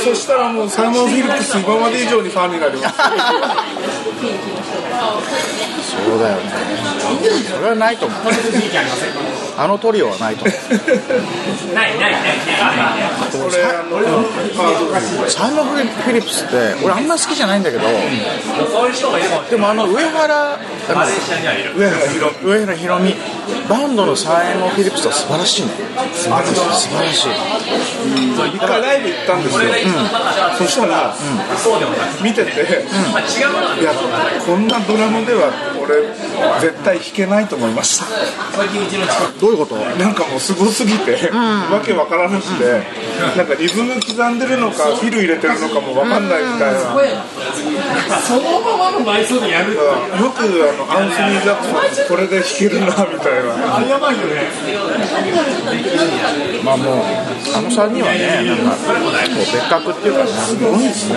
[0.04, 2.96] そしたらもうサイモン・フィリップス今まで以上にファンになります。
[5.88, 6.42] そうだよね。
[7.48, 8.20] それはないと思う。
[9.58, 10.56] あのトリオはないと思う。
[13.28, 14.00] これあのあ
[15.28, 17.82] サイモン・フィリップスって俺あんま好きじゃないんだけど
[19.50, 20.60] でもあの上原あの
[21.76, 23.14] 上原ひろみ上原ひろみ
[23.68, 25.72] バンドのサイモン・フィリップスは素晴らしいね。
[26.14, 26.54] 素晴らしい。
[26.54, 27.30] 素晴らしい。
[28.54, 29.60] 一回ライブ行ったんですよ、
[30.58, 31.14] そしたら、
[32.22, 32.54] 見てて、い
[33.84, 33.92] や
[34.46, 35.50] こんなドラムでは
[35.82, 35.96] 俺
[36.60, 38.06] 絶対弾けないと思いました
[39.48, 39.76] どういうこと？
[39.76, 42.84] なんかもうすごすぎて、わけわからなくて、
[43.34, 46.80] なんかリズム刻んでるのかフィル入れてるのかもわかんないみたいな、
[48.20, 49.08] そのままので
[49.48, 49.80] やるよ
[50.36, 53.76] くあのアンソニー・ジャクソンこれで弾けるなみたいな。
[53.76, 54.52] あれやばいよね。
[56.62, 57.04] まあもう
[57.54, 61.16] あの3人はねなんかこう別格っていうかねすごいですね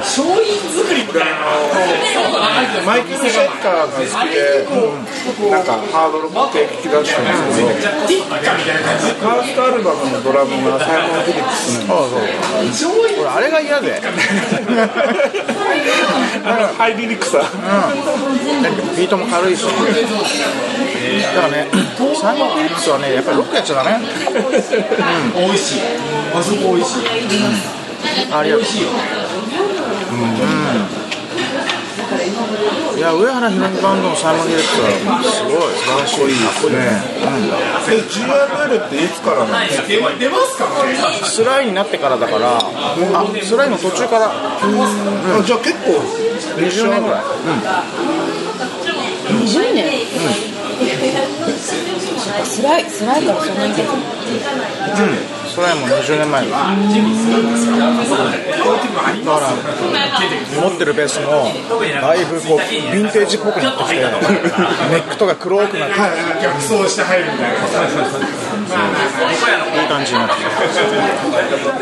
[0.00, 1.42] 勝因作りみたいな
[2.86, 4.66] マイケル・シェッカーが好きで、
[5.50, 7.62] なんかハードロック系聞き出したんです
[8.08, 8.30] けど
[9.18, 12.10] ファーストアルバムのドラムがサイモン・フィリップスなん
[12.66, 14.00] でそうそう俺あれが嫌で
[16.78, 17.40] ハイリリックさ
[18.96, 19.64] ビートも軽いし
[21.20, 21.66] だからね
[22.14, 23.98] サイモン・フィリップスはねやっぱりロックやっちゃダメ。
[25.34, 25.80] 美味しい。
[26.34, 27.06] あそこ美味しい。
[28.32, 28.64] ありがとう。
[32.96, 35.72] いや上原ひろみバンドのサイモン・フィリップスはすごい。
[35.74, 36.38] 素晴らしいいい
[36.72, 36.78] ね、
[37.88, 40.66] で GRL っていつからなんですか出出ますか
[41.26, 42.58] スライになってからだから。
[42.58, 42.62] あ
[43.42, 44.30] スライの途中から。
[44.30, 44.60] あ
[45.44, 46.32] じゃあ結構。
[46.42, 47.24] 20年ぐらい、
[49.32, 49.91] 20年
[52.44, 55.41] 辛い辛いからそんなにうん。
[55.52, 56.64] スライも20年前だだ
[59.34, 59.52] から
[60.62, 61.44] 持ってるベースも
[62.00, 64.06] だいぶこうヴィンテージっぽくなってきてネ
[64.96, 65.94] ックとか黒くなって
[66.42, 67.02] 逆走して。
[67.02, 67.58] 入るみたいな
[69.82, 70.34] いい感じになって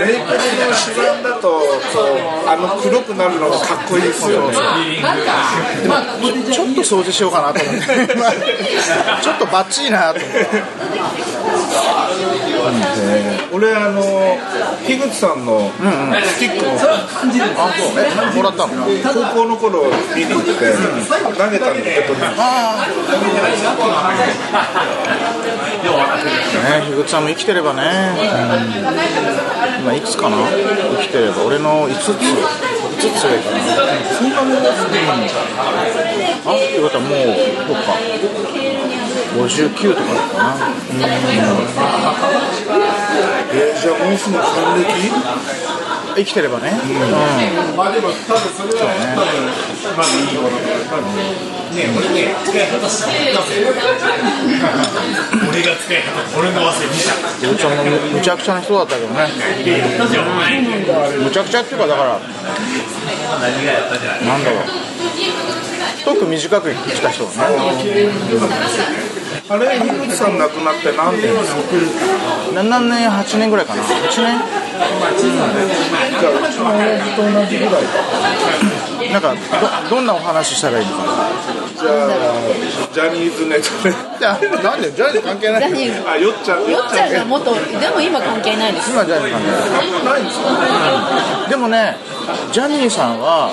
[0.04, 1.60] レイプルの指板だとこ
[2.44, 4.56] うあの黒くなるのがかっこいいですよね。
[6.52, 7.86] ちょっと掃除しようかなと思って。
[9.22, 10.48] ちょっと バッチリなと思って
[13.60, 14.00] 俺あの
[14.86, 18.00] 樋口さんのスティックをあそう。
[18.00, 18.86] えもらったの？
[19.04, 19.84] 高校の頃
[20.16, 20.50] 見に行って
[21.36, 22.14] 投げたんだけど。
[22.38, 22.88] ああ
[26.80, 27.82] ね樋口さんも生きてればね、
[29.82, 30.36] 今いくつかな？
[30.38, 31.44] 生きてれば。
[31.44, 32.14] 俺の5つ。
[33.00, 33.56] つ強いから
[34.12, 35.00] そんなもんですね
[36.44, 37.18] あってことはもう
[37.66, 37.92] どっか。
[39.30, 40.68] 59とかだったかな。
[41.00, 42.69] えー
[43.80, 44.84] じゃあもうすぐ還暦
[46.16, 46.74] 生きてればね、う
[47.72, 47.76] ん。
[47.76, 49.30] まあでも多分それはやっぱり
[49.96, 50.48] まあいいよね
[51.96, 53.12] 俺ね使い方したな
[53.46, 53.64] ぜ
[55.48, 56.90] 俺が使い方俺の汗見
[57.40, 59.14] たようちゃんもむむちゃくちゃな人だったけどね
[61.24, 62.26] むちゃくちゃっていうかだからな
[64.36, 64.56] んだろ。
[64.56, 64.60] う
[66.00, 67.56] 太く短く生きた人だね
[69.50, 71.60] あれ樋口さん亡くなって何年ですか
[72.54, 73.82] ？7年8年ぐらいかな。
[73.82, 73.88] 8
[74.22, 74.38] 年？
[75.18, 77.90] じゃあうちの親父と同じぐらいか
[79.12, 79.34] なんか
[79.90, 81.10] どどんなお話したらいいのかな？
[81.80, 82.08] じゃあ
[82.92, 83.90] ジャニーズネタで。
[84.20, 85.62] いやなんでジャニーズ関係ない。
[85.62, 86.70] ジャニーズあよっちゃん。
[86.70, 88.90] よっちゃんが元でも今関係ないです。
[88.90, 91.48] 今ジャニーズ関係ないないんですか？
[91.50, 91.96] でもね
[92.52, 93.50] ジャニーさんは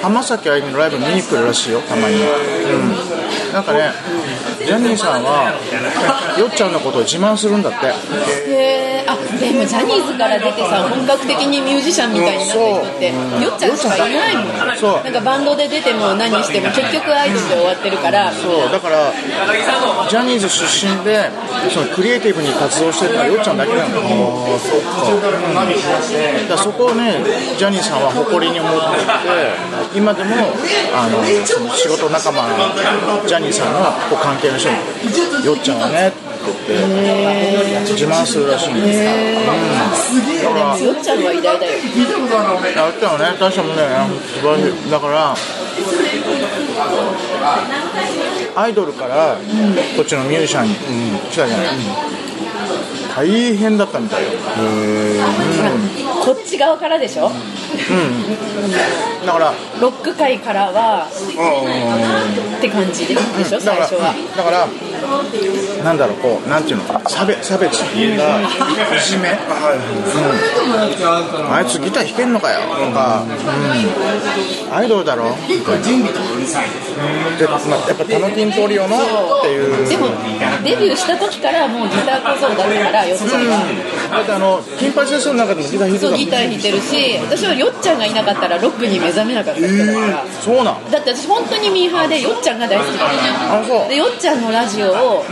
[0.00, 3.92] 浜崎あゆみのライブ見に来るらしいよたまに、うん、なんかね
[4.64, 7.86] ジャニーさんはよっちゃんのことを自慢するんだって。
[7.86, 7.92] へ
[8.98, 14.56] えあでもジャニーズから出てさ本格的にミュージシャンみたいになった人ってよっちゃんしかいないもん
[15.04, 19.12] なんかバンドで出ても何しても結局アイドルで終わってるからそうだから
[20.08, 21.28] ジャニーズ出身で
[21.70, 24.48] そのクリエイティブに活動してるのはよっちゃんだけなのよ
[26.48, 27.18] だかそこをね
[27.58, 29.04] ジャニーさんは誇りに思ってい
[29.92, 30.34] て今でも
[30.94, 31.24] あの
[31.74, 32.48] 仕事仲間
[33.26, 34.76] ジャニーさんの関係の人に
[35.44, 36.12] 「よっちゃんはね」
[36.48, 36.72] って。
[36.72, 36.80] 言
[37.82, 38.98] って自慢するらしいんです。
[39.04, 39.44] よ、うん、
[40.42, 44.90] だからよっちゃんは偉大だよやったよね、大したもんだよね、素晴らしい。
[44.90, 45.36] だから、
[48.56, 49.36] アイドルから
[49.96, 50.74] こっちのミュージシャンに
[51.30, 51.66] 来たじゃない。
[53.16, 54.30] 大変だったみたいよ。
[56.24, 57.30] こっち側からでしょ？
[59.26, 64.14] だから、ロック界からはって感じででしょ最初は。
[64.36, 64.66] だから、
[65.84, 69.36] なんだろう、こう、なんていうのか、差別、差別っていうか、いじめ、うん、
[71.52, 75.36] あいつギター弾けんのかよとか、うん、アイドルだろ？
[75.48, 75.82] みたいな。
[77.38, 79.00] で、まあ、やっぱタノキントリオのっ
[79.42, 79.88] ていう。
[79.88, 80.08] でも
[80.64, 83.50] デビューした時からもうギター小僧だったからよっちゃんが。
[84.10, 90.90] だってあの金八先生の中でもギター弾いてたもんそうギター弾いてるし私はよっちゃんがいなかったらロックに目覚めなかった人だから、そうなん。
[90.90, 93.88] だって私本当にミーハーでよっちゃんが大好きだったあそう。
[93.88, 95.24] でよっちゃんのラジオを、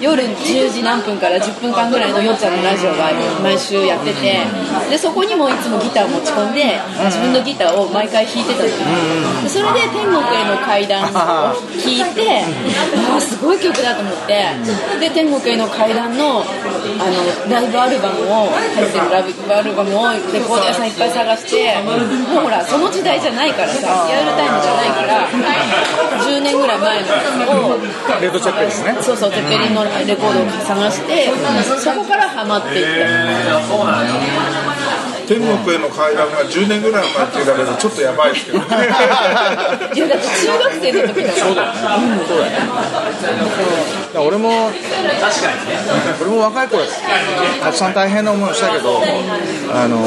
[0.00, 4.40] 夜10時何分から10分間ぐらいのよっちゃんのラジオが毎週やってて
[4.90, 9.42] でそこにもいつもギターを持ち込んで自分のギターを毎回弾いてたの。
[9.42, 12.44] でそれで「天国への階段」を聴いて
[13.12, 14.44] ああすごい曲だと思って。
[14.98, 16.44] で「天国への階段の」
[16.98, 25.28] あのライブアルバムを入ってるライブアルバムをレコード屋さんいっぱい探してもうほらその時代じゃないからさリアルタイムじゃないから
[26.24, 27.06] 10年ぐらい前の
[27.68, 27.78] を
[28.20, 28.96] レッドチャッペですね。
[29.00, 31.30] そうそう、テッペリンのレコードを探して、
[31.78, 32.84] そこからハマっていっ
[33.46, 34.71] た。
[35.26, 38.76] 天国への階段が10年ぐらい前って言うだけどちょっとやばいですけどねいや、
[40.08, 41.32] だって中学生の時だ。
[41.32, 41.74] そうだよだ
[44.12, 44.70] から俺も
[46.20, 46.82] 俺も若い頃
[47.62, 49.00] たくさん大変な思いをしたけど
[49.72, 50.00] あの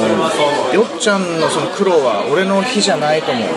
[0.73, 3.45] よっちゃんのその苦労は俺の日じゃないと思う。
[3.45, 3.47] う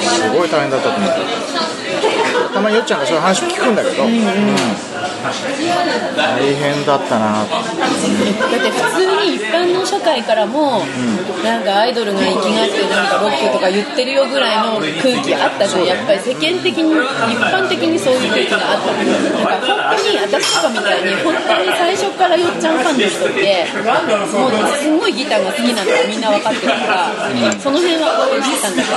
[0.00, 1.10] すごい大変だったと思う。
[2.52, 4.10] たまによっちゃんがそういう話聞くんだけど、うん。
[6.16, 7.44] 大変だったな。
[7.44, 7.48] だっ
[8.50, 10.82] て普通に一般の社会からも、
[11.44, 15.86] なんかアイドルが生きがってなんかロックとか言ってるよぐらいの空気あったじゃん。
[15.86, 16.98] やっぱり世間的に一
[17.38, 19.02] 般的にそういう空気があったな
[19.58, 23.66] んか本当に私とかみたいに本当に最初からよっちゃんファンの人って
[24.36, 27.12] もうすごいギターが好きなのがみんな分かってるから
[27.60, 28.96] その辺は応援してたんだけど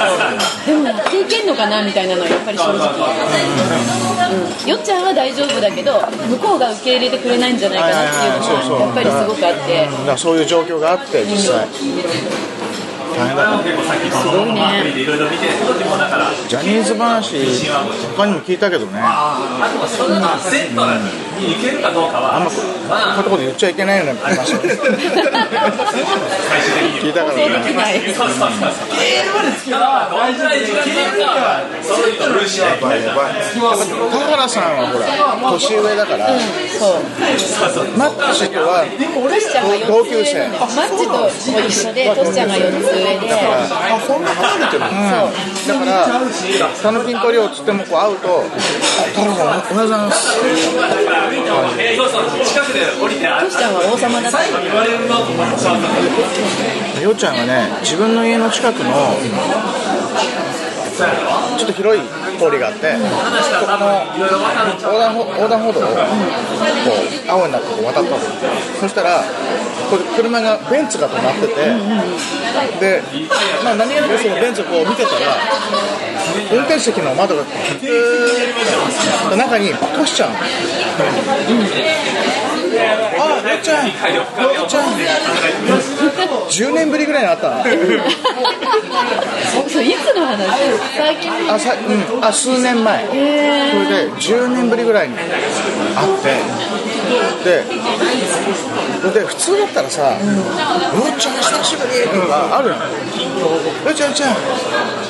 [0.65, 2.79] でもやっていけんのかなみたいなのはやっぱり正直、
[4.31, 9.87] うん、よっちゃんは大丈夫だけど向こうが受け入れてくれないんじゃないかなっていうのがやっぱりすごくあって。
[10.07, 11.67] だそういう状況があって実際。
[13.11, 14.83] 大変だすごいね。
[16.47, 17.35] ジャニーズ話
[18.15, 19.01] 他にも聞いたけどね
[21.41, 24.53] あんまこういうところで言っちゃいけないような話
[27.01, 27.99] 聞いたからねない
[30.11, 32.29] 大事な時間がさそれとや
[32.81, 35.05] ばいやばい田原さんはほら
[35.51, 37.01] 年上だから、そう。
[37.97, 44.21] マッチとはトシちゃんが4つ同級生マッチとも一緒でトシちゃんが4つ上であそん。
[44.23, 46.07] な離れてるのだから
[46.81, 48.43] 「タヌキントリオ」っつってもこう会うと
[49.15, 50.29] 「田原さんおはようございます」
[53.41, 54.43] トシちゃんは王様だった
[57.01, 58.91] よっちゃんがね自分の家の近くの
[61.57, 62.01] ちょっと広い
[62.37, 62.99] 通りがあってそ
[63.65, 64.05] この
[64.81, 68.17] 横断歩横断歩道をこう青になってこう渡ったの。
[68.79, 69.23] そしたら
[70.15, 71.55] 車がベンツが止まってて
[72.79, 73.01] で、
[73.63, 75.37] まあ、何気なくそのベンツをこう見てたら
[76.51, 77.95] 運転席の窓がピュー
[79.27, 80.31] ッと中にトシちゃん
[82.81, 83.87] あよっちゃん。
[83.87, 83.91] よ
[84.65, 84.83] っちゃん。
[86.49, 87.63] 10年ぶりぐらいに会ったな
[89.69, 90.37] そういつの話？
[90.97, 95.27] 最近あさ、うん、あ数年前それで10年ぶりぐらいに会っ
[96.23, 96.41] て
[97.43, 97.63] で
[99.13, 100.21] で普通だったらさ「よっ
[101.17, 101.33] ちゃん。
[101.35, 102.81] 久しぶり」とかあるのよ
[103.91, 104.09] っちゃん。
[104.09, 104.35] よっちゃん。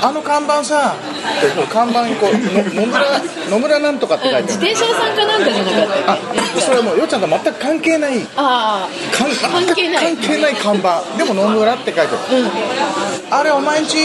[0.02, 0.96] あの看板さ」
[1.40, 2.34] ってこう看板にこう
[2.76, 4.02] 野村野村なん。
[4.02, 5.16] とかって書いてある自転車屋さん。
[5.16, 5.44] かなん。
[5.44, 6.18] かじゃなかったあ
[6.82, 8.28] はもうよっちゃんと関係関係ない。
[8.36, 10.16] あ関関係ない。
[10.18, 11.02] 関係ない看板。
[11.18, 12.18] でも野村って書いてある、
[13.30, 13.98] あれお前んち？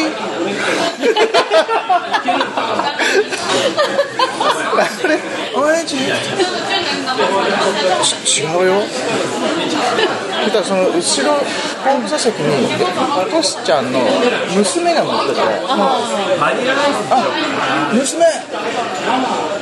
[4.77, 5.19] あれ
[5.55, 5.97] お前んち？
[8.25, 8.83] ち違うよ。
[10.45, 11.33] そしたらその後ろ
[11.85, 12.69] 後部座席に
[13.31, 14.01] トシちゃんの
[14.57, 15.41] 娘が乗ってて。
[15.41, 17.23] あ
[17.93, 18.25] 娘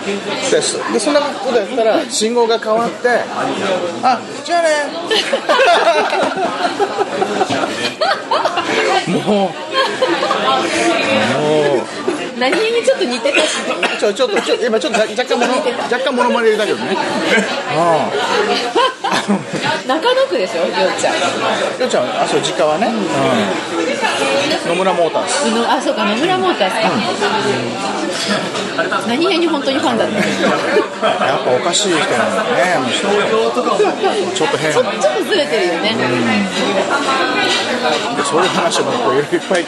[0.05, 3.09] ですでそんなことやったら信号が変わって
[4.03, 4.69] あじゃあね
[9.09, 9.49] もうも
[11.75, 12.14] う
[12.45, 13.57] 何気にちょっと似てたし。
[13.99, 16.95] ちょちょっとちょ今ちょっと若干もの若干モノマネ入れたけどね。
[17.73, 18.11] あ
[19.89, 20.71] 中野区でしょよっ
[21.01, 21.15] ちゃん。
[21.15, 21.17] あ
[21.81, 23.01] よっちゃんあそう実家はね、うん、
[24.69, 26.91] 野村モータースのあそうか野村モーターズか。
[29.09, 30.15] 何気に本当にファンだった。
[30.19, 32.51] やっぱおかしい人なんだね
[32.93, 34.69] ちょっと変。
[34.69, 35.97] なちょっとずれてるよね。
[38.23, 39.65] そういう話もこういっぱい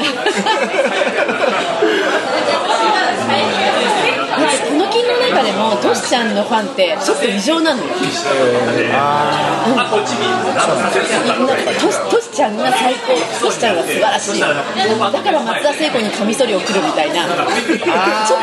[3.28, 3.95] Thank you.
[5.36, 7.88] 中でもトシちゃんのファンってちょっと異常なのよ。
[7.94, 7.98] ト
[11.92, 13.12] シトシちゃんが最高。
[13.40, 14.40] トシちゃんが素晴らしい。
[14.40, 14.54] だか
[15.30, 17.26] ら松田聖子にカミソリをくるみたいな。
[17.26, 17.44] ちょっと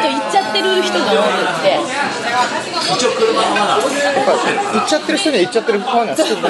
[0.04, 1.20] 言っちゃってる人が多く
[1.60, 1.80] って。
[4.74, 6.50] 行っちゃってる人には行っちゃってるファンがつくんだ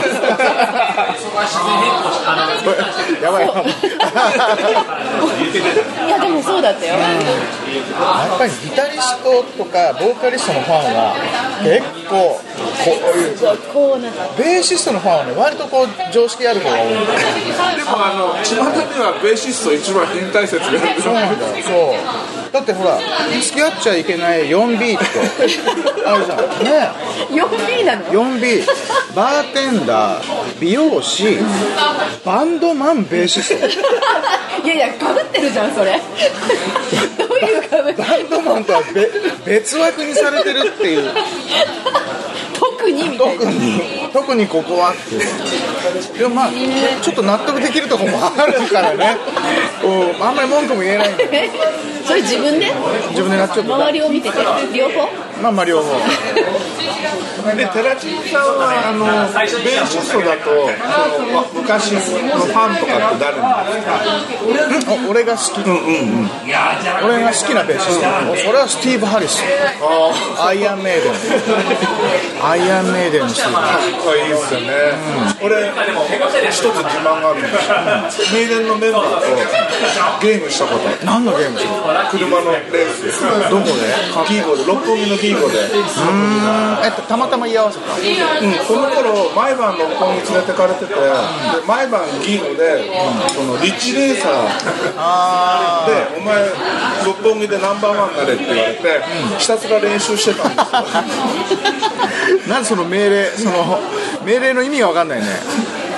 [3.21, 3.63] やばいやばい。
[6.07, 6.95] いやでもそうだったよ。
[6.95, 7.07] や
[8.35, 11.13] っぱりギタリストとかボーカリストのファンは
[11.61, 12.41] 結構
[12.83, 16.89] こういうベーシストのファンはね割とこう常識ある方が多い。
[17.77, 22.53] でもあの巷にはベーシスト一番変態説があるそうなんだよそう。
[22.53, 22.97] だってほら
[23.41, 25.05] 付き合っちゃいけない 4B って
[26.05, 26.39] あるじゃん。
[26.63, 26.91] ね。
[27.29, 27.95] 4B な。
[27.95, 28.65] の 4B
[29.15, 31.37] バーテンダー美容師
[32.25, 33.67] バンドマンベーシスト。
[34.65, 35.99] いやいやかぶってるじゃんそれ
[37.83, 41.11] どういうかぶってバンドマンとは別別枠にされてるっていう。
[42.53, 43.43] 特にみたいな。
[43.43, 43.81] 特に
[44.13, 45.17] 特にここはってい
[46.15, 46.17] う。
[46.19, 46.49] でもまあ
[47.01, 49.17] ちょっと納得できるところもあるからね。
[49.83, 50.23] うん。
[50.23, 51.09] あんまり文句も言えない
[52.05, 52.71] それ自分で？
[53.09, 54.37] 自分でなっちゃうと周りを見てて
[54.73, 55.07] 両方？
[55.43, 55.99] まあまあ両方。
[57.43, 60.71] で寺地さんはあのベーシストだと
[61.59, 64.95] 昔のファンとかって誰なんですか？
[64.95, 68.07] お俺が好き、俺が好きなベーシスト
[68.47, 69.43] それはスティーブ・ハリス。
[70.39, 71.11] アイアンメイデン。
[72.39, 73.59] アイアンメイデンのスティーブ。
[73.59, 74.95] かっこいいですよね、
[75.43, 75.67] 俺
[76.47, 78.23] 一つ自慢があるんです。
[78.23, 79.27] よメイデンのメンバーと
[80.23, 81.59] ゲームしたこと何のゲーム？
[81.59, 81.75] する
[82.31, 83.19] 車のレースです。
[83.51, 83.91] どこで？
[84.31, 85.57] キーゴで六本木のキーゴで、
[86.83, 87.93] えっとたまたま居合わせた？
[87.93, 88.01] うん、
[88.67, 90.99] この頃毎晩六本木連れてかれててで
[91.67, 92.89] 毎晩ギーゴで、
[93.33, 94.33] そのリッチレーサー。
[94.97, 96.45] あでお前
[97.05, 98.81] 六本木でナンバーワンになれって言われて、
[99.37, 100.63] ひたすら練習してたんですよ。
[102.45, 103.79] ー なんでその命令その
[104.25, 105.25] 命令の意味が分かんないね。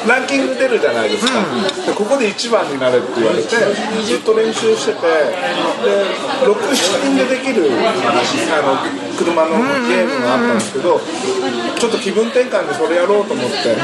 [0.08, 1.34] ランキング出るじゃないですか、
[1.88, 3.48] でここで1番になれって言われて
[4.06, 5.08] ずっと練習しててで
[6.46, 7.92] 67人でできるあ
[8.62, 8.78] の
[9.18, 9.58] 車の
[9.88, 13.76] ゲームがあったんですけどちょっと気分転換でそれやろうと思って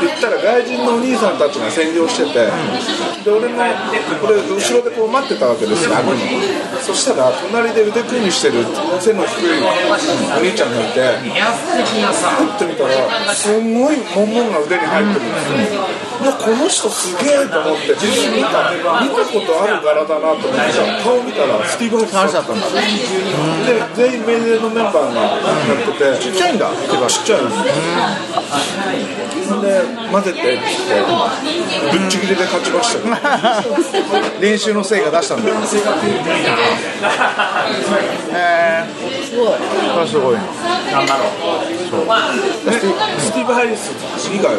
[0.00, 2.50] 言ったら外人のお兄さんたちが占領してて、
[3.24, 3.62] で俺も
[4.24, 5.94] 俺後ろでこう待ってたわけですよ
[6.82, 8.64] そしたら隣で腕組みしてる
[9.00, 20.56] 背の低いお兄ちゃんがいてふって見たらすごいモンモンが腕に入ってるんですよ、いやこの人すげえと思って見た見たことある柄だなと思って
[21.02, 22.76] 顔見たらスティーブ・ハリスだったんだで
[23.94, 25.38] 全員命令のメンバーがやっ
[26.18, 26.70] ててちっちゃいんだ。
[26.70, 27.50] 手がちっちゃいの
[29.62, 30.58] で混ぜてって
[31.92, 33.62] ぶっちぎりで勝ちました
[34.40, 35.52] 練習の成果出したんだ。
[35.52, 35.54] へ
[38.34, 38.84] え
[39.24, 39.48] すごい。
[40.08, 40.36] すごい
[41.90, 41.96] な
[43.18, 43.90] スティーブ・ハリス
[44.32, 44.56] 以外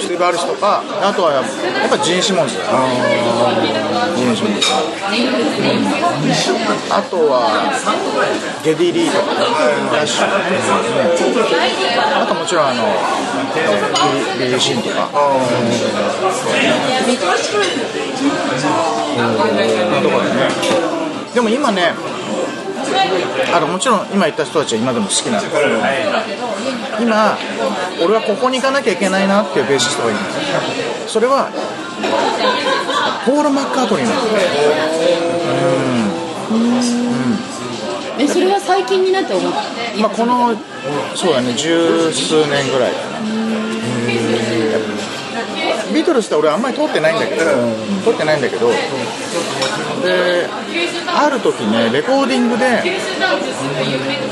[0.00, 1.44] スティーブ・アリスとかあとはやっ
[1.90, 2.70] ぱジン・シモンズだよ
[4.16, 4.66] ジン・シモンズ
[6.90, 7.70] あとは
[8.64, 9.26] ゲディ・リーとか
[9.96, 10.28] ラッシュあ
[12.26, 12.82] ともちろんあの、
[13.56, 15.02] えー、ビリー・シンとかな
[20.02, 20.48] とこだね
[21.34, 21.92] でも今ね
[23.54, 25.60] あのもちろん今言った人たちは今でも好きなんだけど
[27.02, 27.36] 今
[28.04, 30.40] 俺はここに行かなきゃいけないなっていうベーシストがいるんですよ
[31.08, 31.50] それは
[33.26, 34.14] ポール・マッカートニーなん。
[34.14, 34.20] で
[36.82, 37.04] すよ
[38.18, 39.58] えそれは最近になって思って
[40.00, 40.54] まあ、この
[41.14, 43.18] そうだね十数年ぐらいかな
[45.94, 47.44] ビートルズって俺あんまり通ってないんだけど、
[48.02, 50.48] 通ってないんだけどで
[51.06, 52.82] ある時ねレコーディングで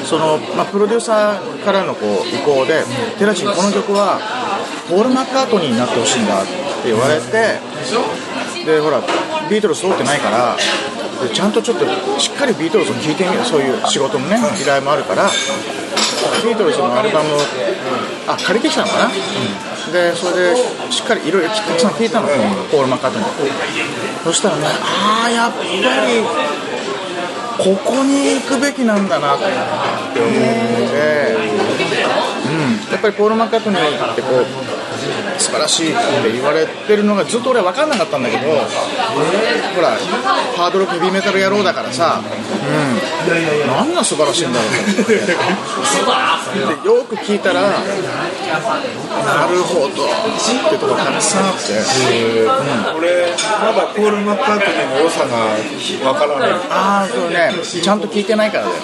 [0.05, 2.85] その、まあ、プロデューサーからのこう意向で
[3.19, 4.21] 「寺地この曲は
[4.89, 7.61] ポール・マッカートニーになってほしいんだ」って言われて
[8.67, 9.01] でほら
[9.49, 10.57] ビートルズ通ってないから
[11.23, 11.85] でちゃんとちょっと
[12.19, 15.31] しっかりビートルズを聴いてみようそういう仕事もね依頼もあるから
[16.45, 17.31] ビートルズのアルバム
[18.27, 19.11] あ借りてきたのかな、
[19.91, 20.57] でそれで
[20.91, 22.29] しっかりいろいろたくさん聞いたの、
[22.71, 23.29] ポール・マッカートニー。
[24.25, 26.23] そしたらねああやっぱり
[27.59, 31.37] ここに行くべきなんだなって思って、
[32.47, 34.47] うん、やっぱりポール・マッカートニーってこう
[35.43, 38.55] 素晴らしいって言われてるのがずっと俺は分かんなかったんだけどほ
[39.83, 39.91] ら
[40.57, 45.27] ハードロックヘビーメタル野郎だからさ、うん、何が素晴らしいんだろうと思って。
[46.53, 47.69] でよく聞いたらな
[49.49, 51.73] るほどってとこたくさんあって、
[52.95, 55.57] 俺まだポール・マッカートニーの良さが
[56.11, 56.51] わからない。
[56.69, 57.53] ああそうね。
[57.63, 58.77] ちゃんと聞いてないからだよ。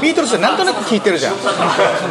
[0.00, 1.36] ビートルズってなんとなく聞いてるじゃん。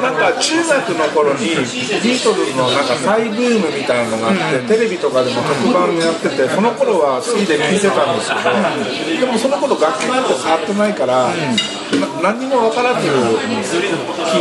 [0.01, 13.15] なんか中学の頃にビートルズのなんか再ブームみたいなのがあって、テレビとかでも特番やっててその頃は好きで聴いてたんですけどでもその頃楽器なんて触ってないから、な何にも分からず聴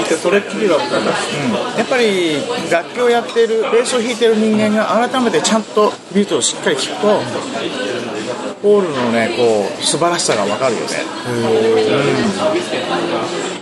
[0.03, 7.21] いてそれっきりだったんですやっぱり楽器をやっているベースを弾いている人間が改めてちゃんとビートルをしっかり聴くと
[8.63, 10.87] ポールのねこう素晴らしさが分かるよね。
[11.31, 11.31] う
[12.85, 12.89] ん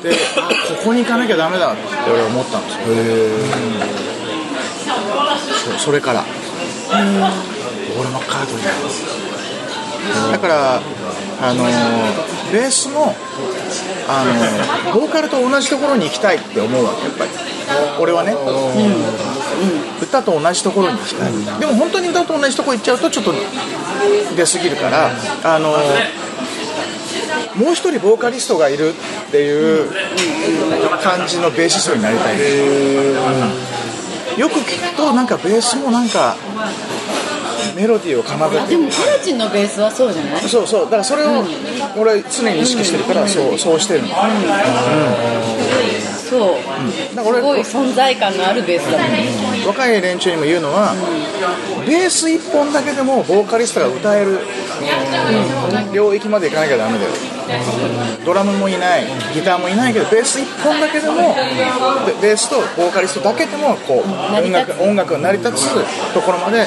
[0.02, 4.15] であここに行かなきゃダメだって俺は思ったんですよ
[5.36, 6.24] そうそれから。
[7.98, 8.76] 俺もカードになる
[10.32, 10.80] だから
[11.40, 11.64] あの
[12.52, 13.14] ベースも
[14.08, 14.24] あ
[14.92, 17.30] のボーカルと同じところに行きたいって思うわけやっぱり。
[17.98, 18.32] 俺はね、
[20.00, 23.32] 歌と同じところに行きたい、でも本当に歌と同じところ行っちゃうとちょっと
[24.36, 25.10] 出過ぎるから
[25.42, 25.70] あの
[27.56, 29.90] もう一人ボーカリストがいるっていう
[31.02, 33.95] 感じのベーシストになりたい、うん
[34.36, 36.36] よく聞くとなんかベースもなんか
[37.74, 40.48] メロディーを奏でてでもテラチンのベースはそうじゃない？
[40.48, 40.84] そうそう。
[40.84, 41.44] だからそれを
[41.98, 44.08] 俺は常に意識してるからそうそうしてるの。
[46.26, 49.26] そう、だから俺すごい存在感のあるベースだね。
[49.66, 50.92] 若い連中にも言うのは
[51.86, 54.40] ベース1本だけでもボーカリストが歌える
[55.92, 57.10] 領域までいかなきゃダメだよ
[58.24, 61.34] ドラムもいないギターもいないけどベース1本だけでも
[62.20, 64.10] ベベースとボーカリストだけでもこう
[64.42, 66.66] 音楽音楽が成り立つところまで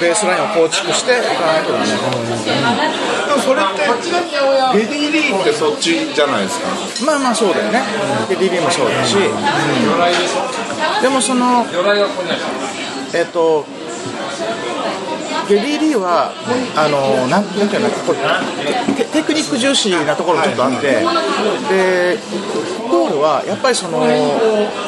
[0.00, 1.94] ベースラインを構築していかないとダメで
[3.36, 3.80] もそれって
[4.74, 7.06] ベディ・リーってそっちじゃないですか？
[7.06, 7.80] まあまあそうだよね。
[8.28, 9.14] で DB もそうだし、
[11.02, 11.64] でもその
[13.14, 13.64] えっと
[15.50, 16.30] ゲディ・リーは
[16.78, 18.16] あのなんなんていうのこう
[18.94, 22.18] テテクニック重視なところがちょっとあってで
[22.86, 24.06] ポールはやっぱりその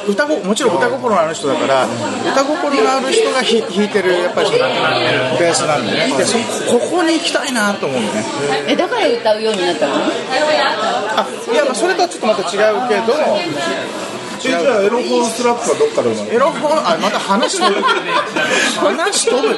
[0.06, 1.86] 歌ごもちろん歌心のある人だから
[2.30, 4.58] 歌心のある人がひ弾いてるやっぱりその
[5.38, 6.38] ベースなんでねでそ
[6.70, 8.24] ここに行きたいなと思うのね。
[8.68, 9.94] えだから歌うようになったの？
[9.96, 13.12] あいやまあそれとはちょっとまた違うけど
[14.44, 17.74] えじゃあエロ本スラップはどっから生まれエロ本あまた話飛ぶ。
[17.82, 19.56] 話飛ぶ。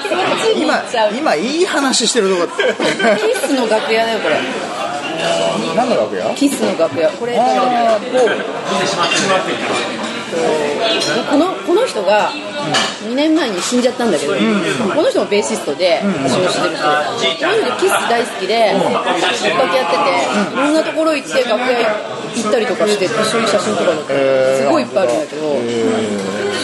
[0.56, 0.82] 今
[1.16, 2.52] 今いい話してるとこ。
[3.18, 4.36] キスの楽屋だよこれ。
[5.74, 6.34] 何の楽屋？
[6.34, 7.08] キスの楽屋。
[7.10, 8.04] これ誰だっあ
[10.34, 10.42] け
[11.30, 12.30] このこの人が
[13.08, 14.40] 2年前に死んじゃったんだけど、こ
[15.02, 16.84] の人もベーシストで私をしてる人。
[16.84, 16.90] こ
[17.46, 21.78] の人キス大好きで追っかけやってて、いろんなところ行って楽屋
[22.34, 24.18] 行ったりとかして一緒に写真とかだったら
[24.56, 25.42] すごいいっぱいあるんだけど、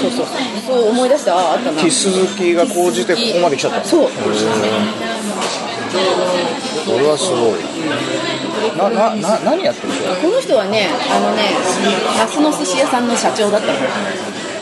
[0.00, 0.36] そうそうそう。
[0.66, 1.80] そう思い出してあああったな。
[1.80, 3.84] キス好きが高じてここまで来ちゃった。
[3.84, 4.10] そう
[5.90, 7.60] それはすごい。
[8.76, 11.50] ななな何やってるんですかこの人はねあのね
[12.16, 13.72] マスの寿司屋さんの社長だったの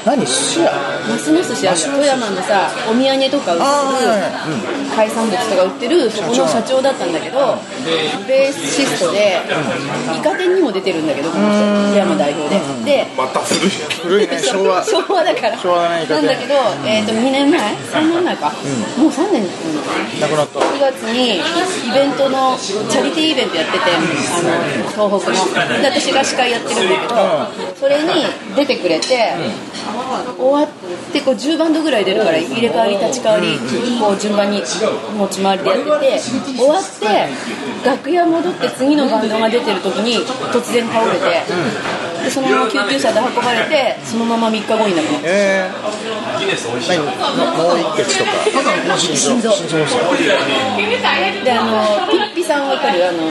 [0.07, 0.73] 何寿司屋？
[1.09, 6.79] マスの寿司屋富山のさお土産とか売ってある海産物とか売ってるそこの社長。
[6.79, 7.59] だったんだけど
[8.29, 9.41] ベーシストで
[10.15, 11.59] イカ天にも出てるんだけどこの人
[11.91, 12.61] 富山代表で。
[12.85, 13.71] でまた古い
[14.01, 14.39] 古いね。
[14.39, 14.85] 昭和。
[14.85, 15.59] 昭和だから。
[15.59, 16.55] 昭和だねなんだけど、
[16.87, 18.53] えー、と2年前？3年前か、
[18.97, 19.49] もう3年に
[20.21, 20.61] なくなった。
[20.61, 25.83] 9月にイベントのチャリティーイベントやっててあの東北の。
[25.83, 28.25] で私が司会やってるんだけどそれに
[28.55, 29.35] 出てくれて
[30.37, 33.59] 終わってこう10バンドぐらい出るから入れ替わり立ち替わり
[34.01, 36.21] こう順番に持ち回りでやってて
[36.57, 40.17] 終わって楽屋戻って次のバンドが出てる時に
[40.53, 41.43] 突然倒れて
[42.29, 46.47] でそのまま救急車で運ばれてそのまま3日後に亡くなったえー、
[46.87, 46.99] 何？
[47.01, 47.07] も
[47.73, 48.31] う一血とか。
[48.99, 49.49] 心臓。
[49.49, 49.55] で
[51.53, 53.09] あのピッピさんわかる？
[53.09, 53.31] あの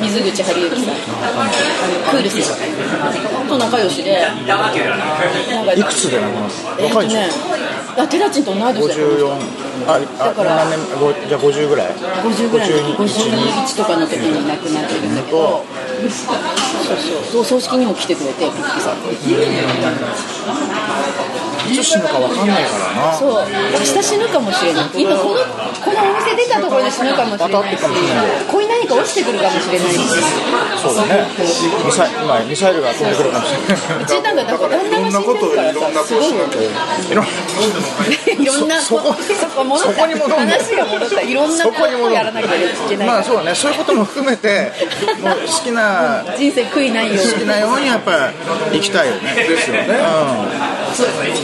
[0.00, 0.94] 水口春之さん。
[0.94, 0.96] あ
[1.44, 1.50] の
[2.10, 2.40] クールス
[3.48, 4.26] と仲良しで。
[5.76, 6.82] いくつで亡くなった？
[6.82, 7.28] えっとね
[7.98, 9.36] あテラチンと同い年だよ。
[9.36, 9.38] 54
[9.86, 15.64] ああだから何年ごじゃあ50ぐらい？50ぐらいの時51とかの時に亡くなってるんだけど
[17.30, 17.60] そうそう。
[17.60, 18.96] 葬式にも来てくれてピッピさん
[21.70, 23.12] いつ死ぬか分かんないからな。
[23.14, 23.46] そう。
[23.46, 24.90] 明日死ぬかもしれない。
[24.96, 25.40] 今この
[25.82, 27.76] このお店出たところで死ぬかもしれない。
[27.76, 27.78] し
[28.46, 29.98] ここに何か落ちてくるかもしれないし。
[30.82, 31.26] そうだね。
[31.84, 33.64] ミサイ今ミサイルが飛んでくるかもしれな
[34.00, 34.02] い。
[34.02, 36.32] うちなんかだから旦那が死んでるからいろんなさすごい。
[36.32, 36.66] ことをい
[37.14, 37.26] ろん
[38.42, 40.02] いろんなそこそこ戻った。
[40.02, 41.22] 話が戻った。
[41.22, 43.06] いろんなことをやらなきゃいけない。
[43.06, 43.54] まあそうだね。
[43.54, 44.72] そういうことも含めて
[45.22, 48.30] もう好きな人生悔いないよう好きなようにやっぱ
[48.72, 49.34] り生きたいよね。
[49.34, 49.86] ですよね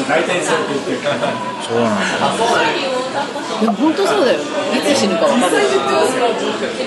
[0.08, 2.98] そうなんだ。
[3.60, 4.42] でも本当そうだよい
[4.94, 5.66] つ死ぬか分かんない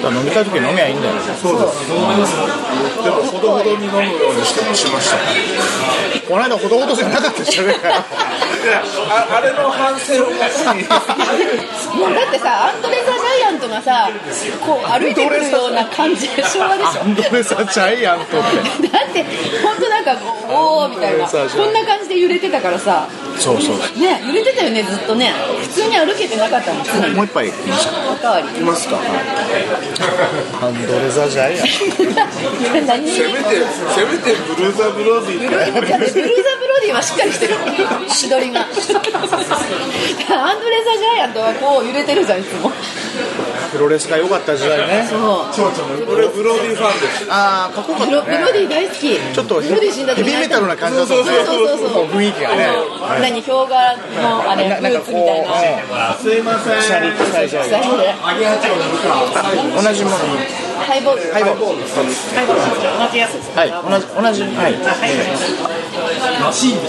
[0.01, 1.88] だ飲みたい時飲みゃいいんだよそうです
[3.03, 5.17] でもほどほどに飲むようにしてもしました
[6.28, 10.88] この間ほどほどじゃなかったでしょああれの反省をもとに
[11.99, 14.09] もうだってさアンドレ・ザ・ジャイアントがさ
[14.65, 19.24] こう歩いてくるような感じで昭和でしょアンドレサ・ジャイアントってだって
[19.61, 20.15] 本当なんか
[20.47, 23.09] おおみたいなこんな感じで揺れてたからさ
[23.39, 23.78] そうそう。
[23.99, 25.34] ね揺れてたよねずっとね。
[25.62, 27.14] 普通に歩けてなかったの常に。
[27.16, 28.47] もう一杯いきましたおかわり。
[28.47, 28.99] いますか。
[30.62, 31.74] アンドレザ・ジャイアント
[32.86, 33.39] 何せめて
[33.95, 35.88] せめてブルーザ・ブロディブルーザ・ブロ
[36.82, 37.55] ディはしっかりしてる
[38.09, 38.84] しどりがアンドレ・
[40.84, 42.72] ザ・ジャイアントはこう揺れてるじゃんいつも
[43.72, 45.07] プロレスが良かった時代ね。
[45.07, 45.19] そう。
[46.13, 47.26] 俺ブロディファンです。
[47.30, 49.17] ああかっこよかブロったねブロディ大好き。
[49.17, 52.67] ちょっとブロディ死んだ時ヘビーメタルな感じだったそうそうそうそう雰囲気がね。
[53.22, 55.47] 何氷河のあれブーツみたいな。
[56.15, 56.76] すいません。
[59.84, 60.17] 同じもの
[60.82, 61.32] ハイボール。
[61.32, 61.84] ハイボール。
[63.55, 63.69] はい。
[63.72, 64.43] 同じ同じ。
[64.55, 64.76] はい。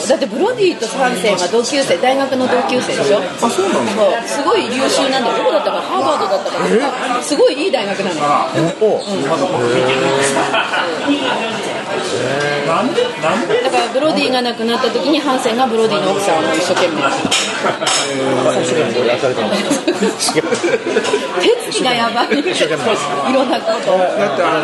[0.09, 3.18] だってブロディとサンセンは同級生大学の同級生でしょ？
[3.20, 5.37] あそうなんだすごい優秀なんだよ。
[5.39, 5.76] どこだったか？
[5.76, 6.66] なハーバードだったから
[7.23, 8.23] すごいいい大学なのよ。
[8.81, 9.01] お
[13.62, 17.03] だからブロディが亡くなった時にハンセンがブロディの奥さんを一生懸命。
[21.43, 22.29] 手つきがやばい。
[22.39, 22.43] い
[23.33, 24.61] ろんなことだってあ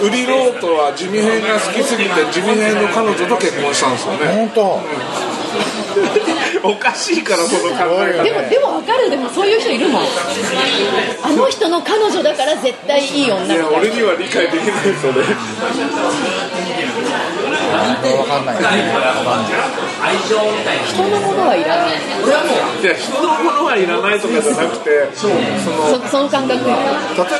[0.00, 4.26] のウリロートは地味編が好きすぎて地味編の彼女と結婚したんですよね。
[4.34, 4.80] 本当
[6.62, 9.10] おかしいからその考えがでもでも分かる。
[9.10, 10.02] でもそういう人いるもん。
[11.22, 15.24] あの人の彼女だから絶対いい女いや俺には理解できないそれ
[17.70, 18.66] わかんない人
[21.06, 21.96] のものはいらない。
[21.96, 25.34] いや人のものはいらないとかじゃなくてその
[26.00, 26.74] そその感覚例え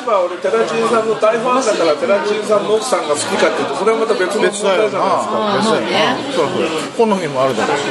[0.06, 5.34] ば俺テラチンさんの大ファンだからテラチンさんの奥さんが好きかっていうとそれはまた別の問別だよ題じゃないですか。
[5.34, 7.08] なまあねそうそう。
[7.08, 7.84] 好みもあるだろうし。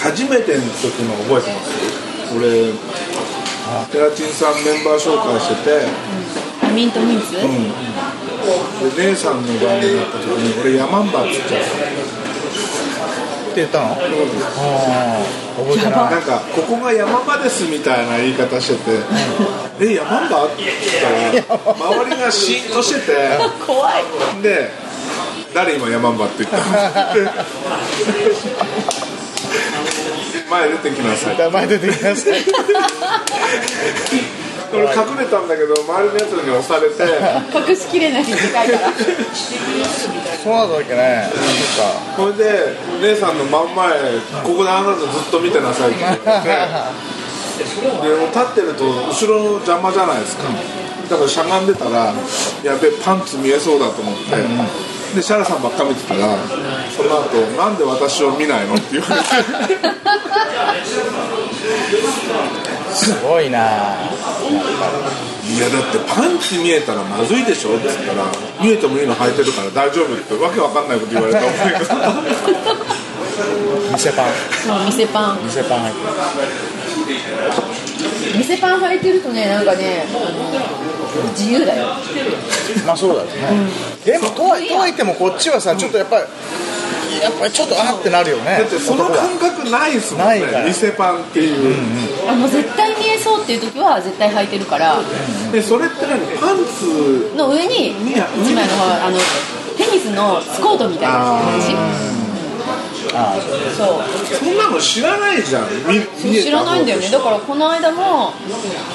[0.00, 1.70] 初めての時の覚えてます？
[2.36, 2.72] 俺
[3.90, 5.86] テラチンさんメンバー紹介してて
[6.76, 11.60] ミントミンツ、で姉さんの番になった時に俺ヤマンバっつっちゃっ
[13.52, 13.86] って言ったの？
[13.86, 15.24] ああ
[15.56, 15.92] 覚えてない。
[16.10, 18.90] なんかここが山場ですみたいな言い方してて
[19.80, 20.76] 「え山場?」って言っ
[21.40, 23.38] たら周りがシーンとしてて。
[23.66, 24.04] 怖い。
[24.42, 24.70] で
[25.56, 26.64] 「誰今山場?」って言ったの？
[27.14, 27.20] で
[30.50, 31.50] 前出てきなさい。
[31.50, 32.44] 前出てきなさい
[34.76, 37.02] 俺隠れたんだけど周りのやつに押されて。
[37.70, 38.92] 隠しきれない世界から。
[40.42, 41.30] そうなんだっけね。
[41.32, 41.36] そ
[41.82, 41.90] っか。
[42.16, 43.88] それで姉さんの真ん前
[44.44, 46.26] ここであなたずっと見てなさいって言われて。
[47.56, 47.64] で
[48.16, 50.44] もう立ってると後ろの邪魔じゃないですか。
[51.08, 52.12] だからしゃがんでたら
[52.64, 54.36] やべえパンツ見えそうだと思って、
[55.14, 56.36] でシャラさんばっか見てたら
[56.90, 59.76] その後なんで私を見ないの?」って言われて
[62.96, 63.62] すごいな「い
[65.60, 68.24] やだってパンツ見えたらまずいでしょ?」って言ったら
[68.60, 71.90] 「見えてもいいの履いてるから大丈夫」ってわけわかんないこと言われたんだけど
[73.92, 74.26] 店パン。
[74.66, 75.38] そう店パン。
[75.44, 76.00] 店パン入って
[78.38, 80.12] 店パン履いてるとねなんかねあ
[81.24, 81.86] の自由だよ。
[81.86, 81.92] る
[82.86, 83.32] まあそうだよね、
[84.04, 86.24] でもとはとはいってもこっちはさちょっとやっぱり
[87.20, 88.58] やっぱりちょっとあってなるよね。
[88.58, 90.28] だってその感覚ないですもんね。
[90.28, 90.64] ないから。
[90.64, 95.00] 店パンっていう、あの絶対見えそうっていう時は絶対履いてるから。
[95.52, 99.18] でそれって何パンツの上にいや一枚のあの
[99.76, 102.25] テニスのスコートみたいな感じ
[103.14, 103.36] あ
[103.76, 104.36] そう。
[104.36, 105.68] そんなの知らないじゃん。
[106.22, 107.08] 知らないんだよね。
[107.10, 108.32] だからこの間も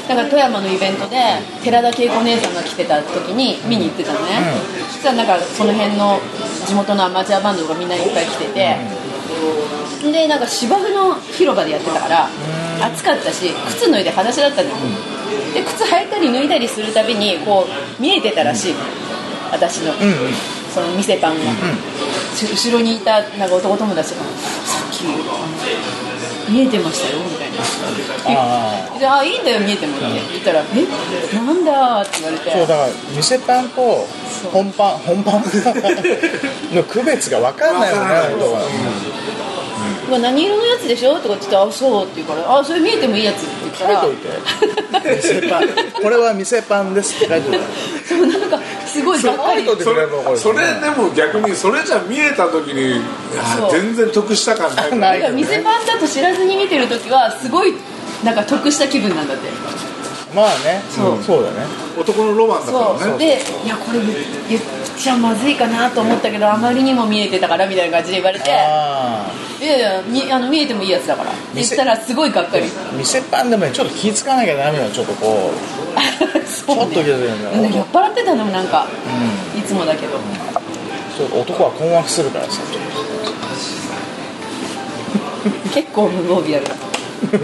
[0.07, 1.17] なんか富山のイベントで
[1.63, 4.39] 寺田恵子姉さんが来てた時に見に行ってたのね、
[4.89, 6.19] そしたらなんかその辺の
[6.65, 8.77] 地元のアマチュアバンドがみんないっぱい来てて、
[10.11, 12.29] でなんか芝生の広場でやってたから
[12.81, 14.75] 暑かったし靴脱いで裸足だったのよ、
[15.53, 17.67] で靴履いたり脱いだりするたびにこ
[17.99, 18.79] う見えてたらしいの。
[19.51, 19.91] 私の、
[20.73, 21.51] その店パンが、
[22.35, 24.21] し後ろにいたなんか男友達が
[24.65, 25.03] 「さっき
[26.51, 27.57] 見えてましたよ」みたいな。
[28.25, 30.05] あであいいんだよ見えてもって。
[30.31, 31.35] 言ったら「え？
[31.35, 32.51] なんだ?」って言われて。
[32.51, 34.07] そうだから店パンと
[34.51, 35.43] 本パン本パン
[36.73, 38.61] の区別が分かんないよね本当は。
[40.19, 44.05] 何色のやつでしょ?」とか言って「あそう」って言うから「あそれ見えてもいいやつ」って言ったら。
[46.01, 47.63] これは店パンですって書いておいて
[48.07, 48.59] そうなんか
[48.91, 49.21] すごい。
[49.21, 53.01] がっかりそれそれでも逆にそれじゃ見えた時に
[53.71, 55.19] 全然得した感ない ない。
[55.19, 57.73] だから店パンだと知らずに見てる時はすごい
[58.23, 59.49] なんか得した気分なんだって。
[60.35, 60.81] まあね。
[60.89, 61.23] そう。
[61.23, 61.57] そうだね。
[61.97, 62.99] 男のロマンだからね。
[63.11, 63.17] そう。
[63.17, 63.99] でいやこれ
[64.49, 64.59] 言
[65.01, 69.25] っちゃまずいかなと思ったけどあまりにも見えてたからみたいな感じで言われてあ
[69.59, 71.31] いやいやみあの見えてもいいやつだから。
[71.31, 72.65] って言ったらすごいがっかり。
[72.65, 75.53] あ店パンでもねちょっと気ぃつかなきゃダメよちょっとこう。
[76.49, 78.87] そうちょっと気づいて酔っ払ってたのもなんか、
[79.55, 80.13] いつもだけど。
[81.15, 82.61] ちょっと男は困惑するからさ。
[85.73, 86.65] 結構無防備やる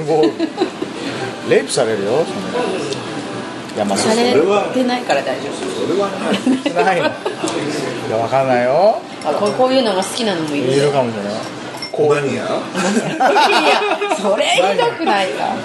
[0.06, 3.17] もうレイプされるよそんな
[3.78, 4.34] 山され
[4.74, 7.00] てないから大丈それはねない。
[7.02, 9.00] のいやわかんないよ。
[9.24, 11.34] 夫あこうこういうのが好きなのもいるいるかもしれない。
[11.92, 12.48] コバニアいや。
[14.20, 15.56] それひどくないか。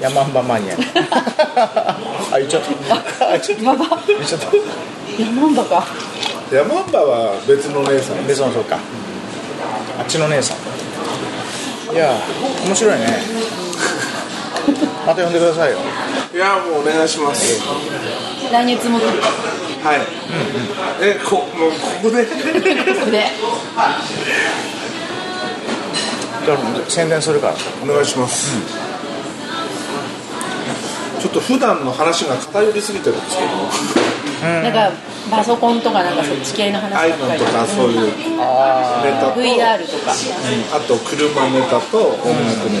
[0.00, 0.74] ヤマンバマニア。
[2.32, 3.26] あ言っちゃった。
[3.26, 3.86] あ言っちゃったやば？
[4.06, 4.46] 言っちゃった。
[5.22, 5.86] ヤマンバか。
[6.52, 8.26] ヤマンバは別の姉さん。
[8.26, 8.78] 別のそうか。
[9.98, 11.94] あっちの姉さん。
[11.94, 12.14] いや
[12.64, 13.06] 面白いね
[15.06, 15.78] また呼んでくださいよ。
[16.34, 17.60] いやもうお願いします。
[18.52, 19.08] 来月も来る。
[19.82, 20.00] はい、
[21.00, 22.24] えこもうここで？
[22.26, 22.32] こ
[23.04, 23.26] こで。
[26.44, 27.54] じゃあ宣伝するから。
[27.82, 28.56] お願いします、
[31.20, 33.48] ちょっと普段の話が偏りすぎてるんですけど。
[34.62, 34.92] なんか
[35.30, 37.40] パソコンとかなんかそっち系の話ばっ iPhone かり。
[37.40, 38.12] とかそういうネ
[39.20, 40.12] タと VR とか。
[40.76, 42.80] あと車ネタと音楽ネ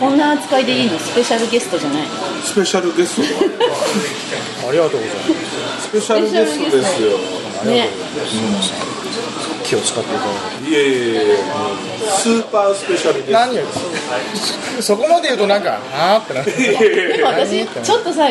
[0.00, 0.98] こんな扱いでいいの？
[0.98, 2.06] スペシャルゲストじゃない？
[2.06, 3.28] タスペシャルゲストだ
[4.68, 5.22] ありがとうございま
[5.80, 5.88] す。
[5.88, 7.18] スペシャルゲストですよ。
[7.64, 7.88] ね
[9.68, 10.70] 気を使っていただいて。
[10.70, 11.36] いえいえいえ
[12.08, 13.62] スーパースペシャルゲスト何よ
[14.80, 18.28] そこまで言うとなんかはあってなるでも私ちょっとさ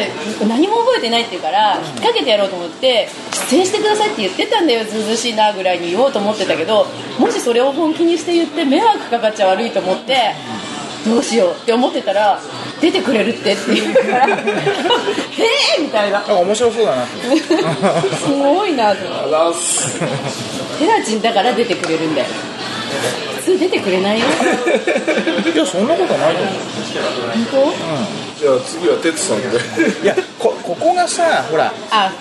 [0.48, 3.08] 何も覚えてないって言うから引っ掛けてやろうと思って
[3.52, 6.88] 出演してくださいって言ってたんだよずうずうしいなぐらいに言おうと思ってたけど
[7.20, 10.34] もしそれを本気にして言って迷惑かかっちゃ悪いと思って
[11.06, 12.40] どうしようって思ってたら
[12.82, 14.42] 出てくれるってって言うからへ
[15.80, 16.20] えみたいな。
[16.20, 17.18] なんか面白そうだなす
[18.28, 19.26] ごいなと思って。
[19.26, 20.00] あざっす
[20.80, 22.28] テラチンだから出てくれるんだよ。
[23.38, 24.26] 普通出てくれないよ。
[24.26, 26.54] いやそんなことないと思う。
[27.52, 27.74] 本
[28.38, 29.48] じゃあ次は哲さんで。
[30.04, 32.12] いやこここがさほら当あ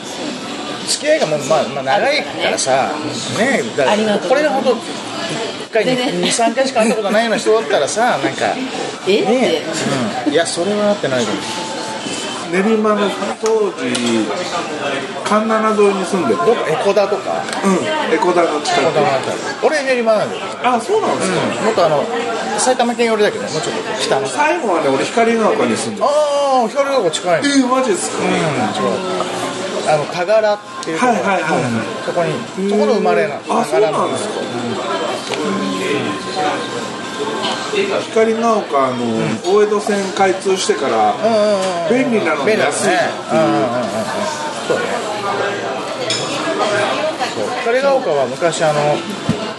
[0.86, 2.92] 付き合いがもう、まあまあ、長いからさ
[3.38, 8.54] ねだからこれが本当1回全然23回しか会ったことないような人だったらさなんか
[9.06, 9.24] え？
[9.24, 9.62] ね
[10.26, 11.42] うん、いやそれはあってないと思う
[12.52, 13.10] 練馬の
[13.42, 13.90] 当時
[15.24, 17.42] 環七沿いに住んでてどこエコダとか？
[17.64, 18.14] うん。
[18.14, 18.86] エコダの近く。
[19.66, 22.04] 俺練馬なんだよ、あそうなんですか、もっとあの
[22.56, 23.70] 埼玉県寄りだけどもうちょっと
[24.00, 24.28] 北の。
[24.28, 26.10] 最後はね俺光が丘に住んでたあ
[26.64, 27.48] あ光のとこ近いの。
[27.48, 28.22] えー、マジですか、
[29.88, 31.86] あの田柄っていうとこはいはいはいはい。
[32.04, 32.32] そこに
[32.70, 34.34] そこの生まれなのあそうなんですか、
[38.00, 39.04] 光が丘の
[39.44, 41.14] 大江戸線開通してから
[41.90, 42.88] 便利なのに便利だ安い
[44.66, 44.84] そうね。
[47.36, 47.46] そう。
[47.60, 48.80] 光が丘は昔あの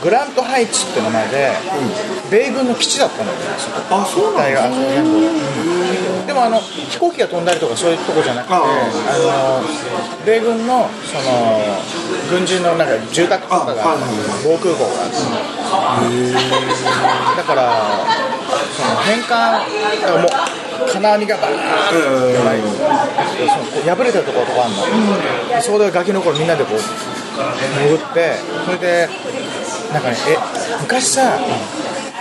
[0.03, 1.51] グラントハイツって名前で、
[2.29, 8.61] 米軍の基地だったのよねそこあそうなん大だ学あそこ全部でもあの飛行機が飛んだりとかそういうとこじゃなくてああ。
[8.61, 9.67] の
[10.25, 11.65] 米軍のその
[12.29, 13.97] 軍人のなんか住宅とかが
[14.43, 15.17] 防空壕があって。
[17.37, 18.05] だから
[18.75, 19.59] その返還
[20.21, 25.55] もう金網がバーッえてないその破れてるところとかあるの。
[25.55, 28.35] でそこでガキの頃みんなでこう潜って
[28.65, 29.09] それで
[29.99, 30.37] なんかねえ
[30.81, 31.39] 昔さ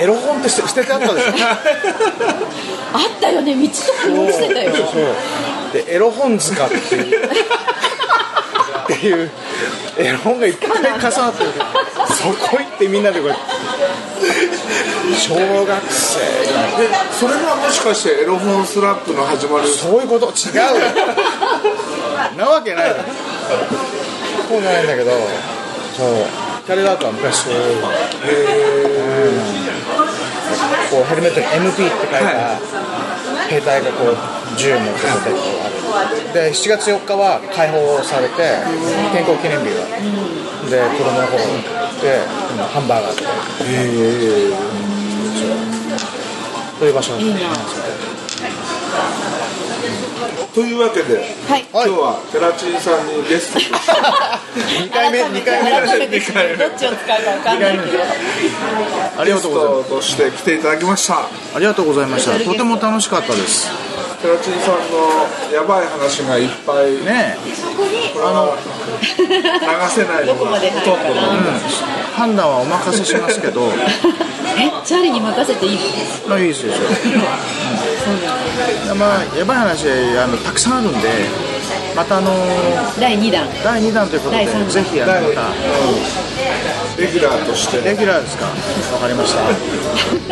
[0.01, 3.55] エロ本って捨て捨ててあったでしょあったよね。
[3.55, 4.75] 道とかに落ちてたよ。
[4.77, 5.05] そう。
[5.73, 7.25] でエロ本塚っていう
[8.85, 9.31] っていう
[9.99, 11.51] エロ本がいっぱい重なってる。
[12.15, 13.45] そこ行ってみんなでこうやって
[15.19, 15.77] 小学生が
[16.79, 19.69] でそれがもしかしてエロ本スラップの始まり？
[19.69, 20.27] そういうこと？
[20.29, 20.63] 違うよ。
[22.37, 22.95] なわけない
[24.49, 25.11] そうじゃないんだけど
[25.97, 26.27] そう
[26.67, 27.83] 光だとは昔そういう
[30.91, 32.59] こうヘルメットに MP って書いた
[33.47, 34.17] 兵隊がこう
[34.59, 35.39] 銃持ってこうこ
[35.95, 38.35] うあるで7月4日は解放されて
[39.15, 39.87] 建国記念日が
[40.67, 41.39] で子供の頃。
[42.03, 43.31] で今ハンバーガーとか
[46.79, 46.89] そう。
[46.89, 47.17] いう場所。
[47.17, 47.41] いいな
[50.57, 51.69] というわけではい。
[51.69, 61.29] 今日はテラチンさんにゲストとして2回目2回目改めてどっちを使うか分かんないけどありがとうございますトとして来ていただきました。
[61.29, 62.43] ありがとうございました。
[62.43, 63.69] とても楽しかったです。
[64.25, 67.37] テラチンさんのやばい話がいっぱいね
[68.25, 68.57] あの
[69.21, 69.29] 流
[69.93, 72.17] せないのが ほとん。
[72.17, 73.69] 判断はお任せしますけど。
[74.57, 75.79] えチャーリーに任せていい
[76.29, 76.77] まあいいですよ、う
[78.95, 81.09] んまあやばい話あのたくさんあるんで
[81.97, 82.31] またあの
[83.01, 83.49] 第2弾。
[83.65, 84.53] 第2弾ということでぜ
[84.85, 85.51] ひあのまた
[87.01, 87.81] レギュラーとして。
[87.83, 88.45] レギュラーですか？
[88.47, 88.53] わ
[89.01, 89.41] かりました。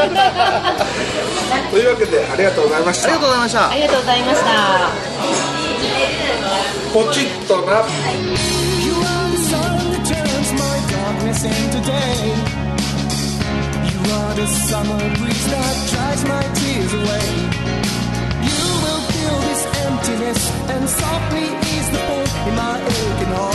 [0.05, 0.77] あ
[1.73, 3.09] というわけでありがとうございました。
[3.09, 3.71] りがとうございました。
[3.71, 4.47] ありがとうございました。
[6.93, 7.73] ポチッとな。
[7.73, 7.79] You
[8.71, 8.74] are
[14.35, 17.27] The summer breeze that dries my tears away.
[18.51, 20.41] You will fill this emptiness
[20.75, 23.55] and softly ease the pain in my aching heart.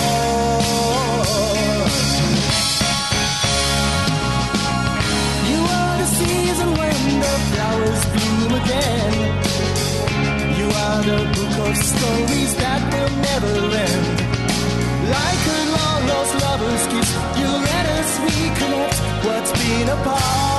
[5.51, 9.13] You are the season when the flowers bloom again.
[10.59, 13.53] You are the book of stories that will never
[13.84, 14.05] end.
[15.11, 20.59] Like a long lost lover's kiss, you let us reconnect what's been apart.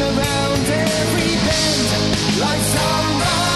[0.00, 3.47] Around every bend lies somebody.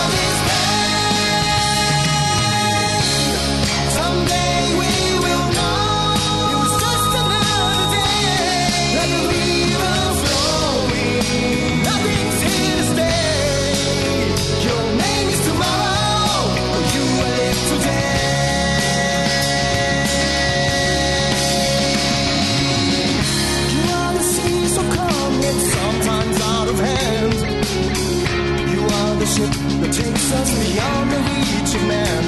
[29.32, 32.24] friendship that takes us beyond the reach of man.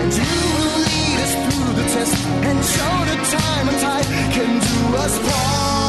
[0.00, 0.24] And you
[0.56, 5.18] will lead us through the test and show that time and tide can do us
[5.18, 5.83] part.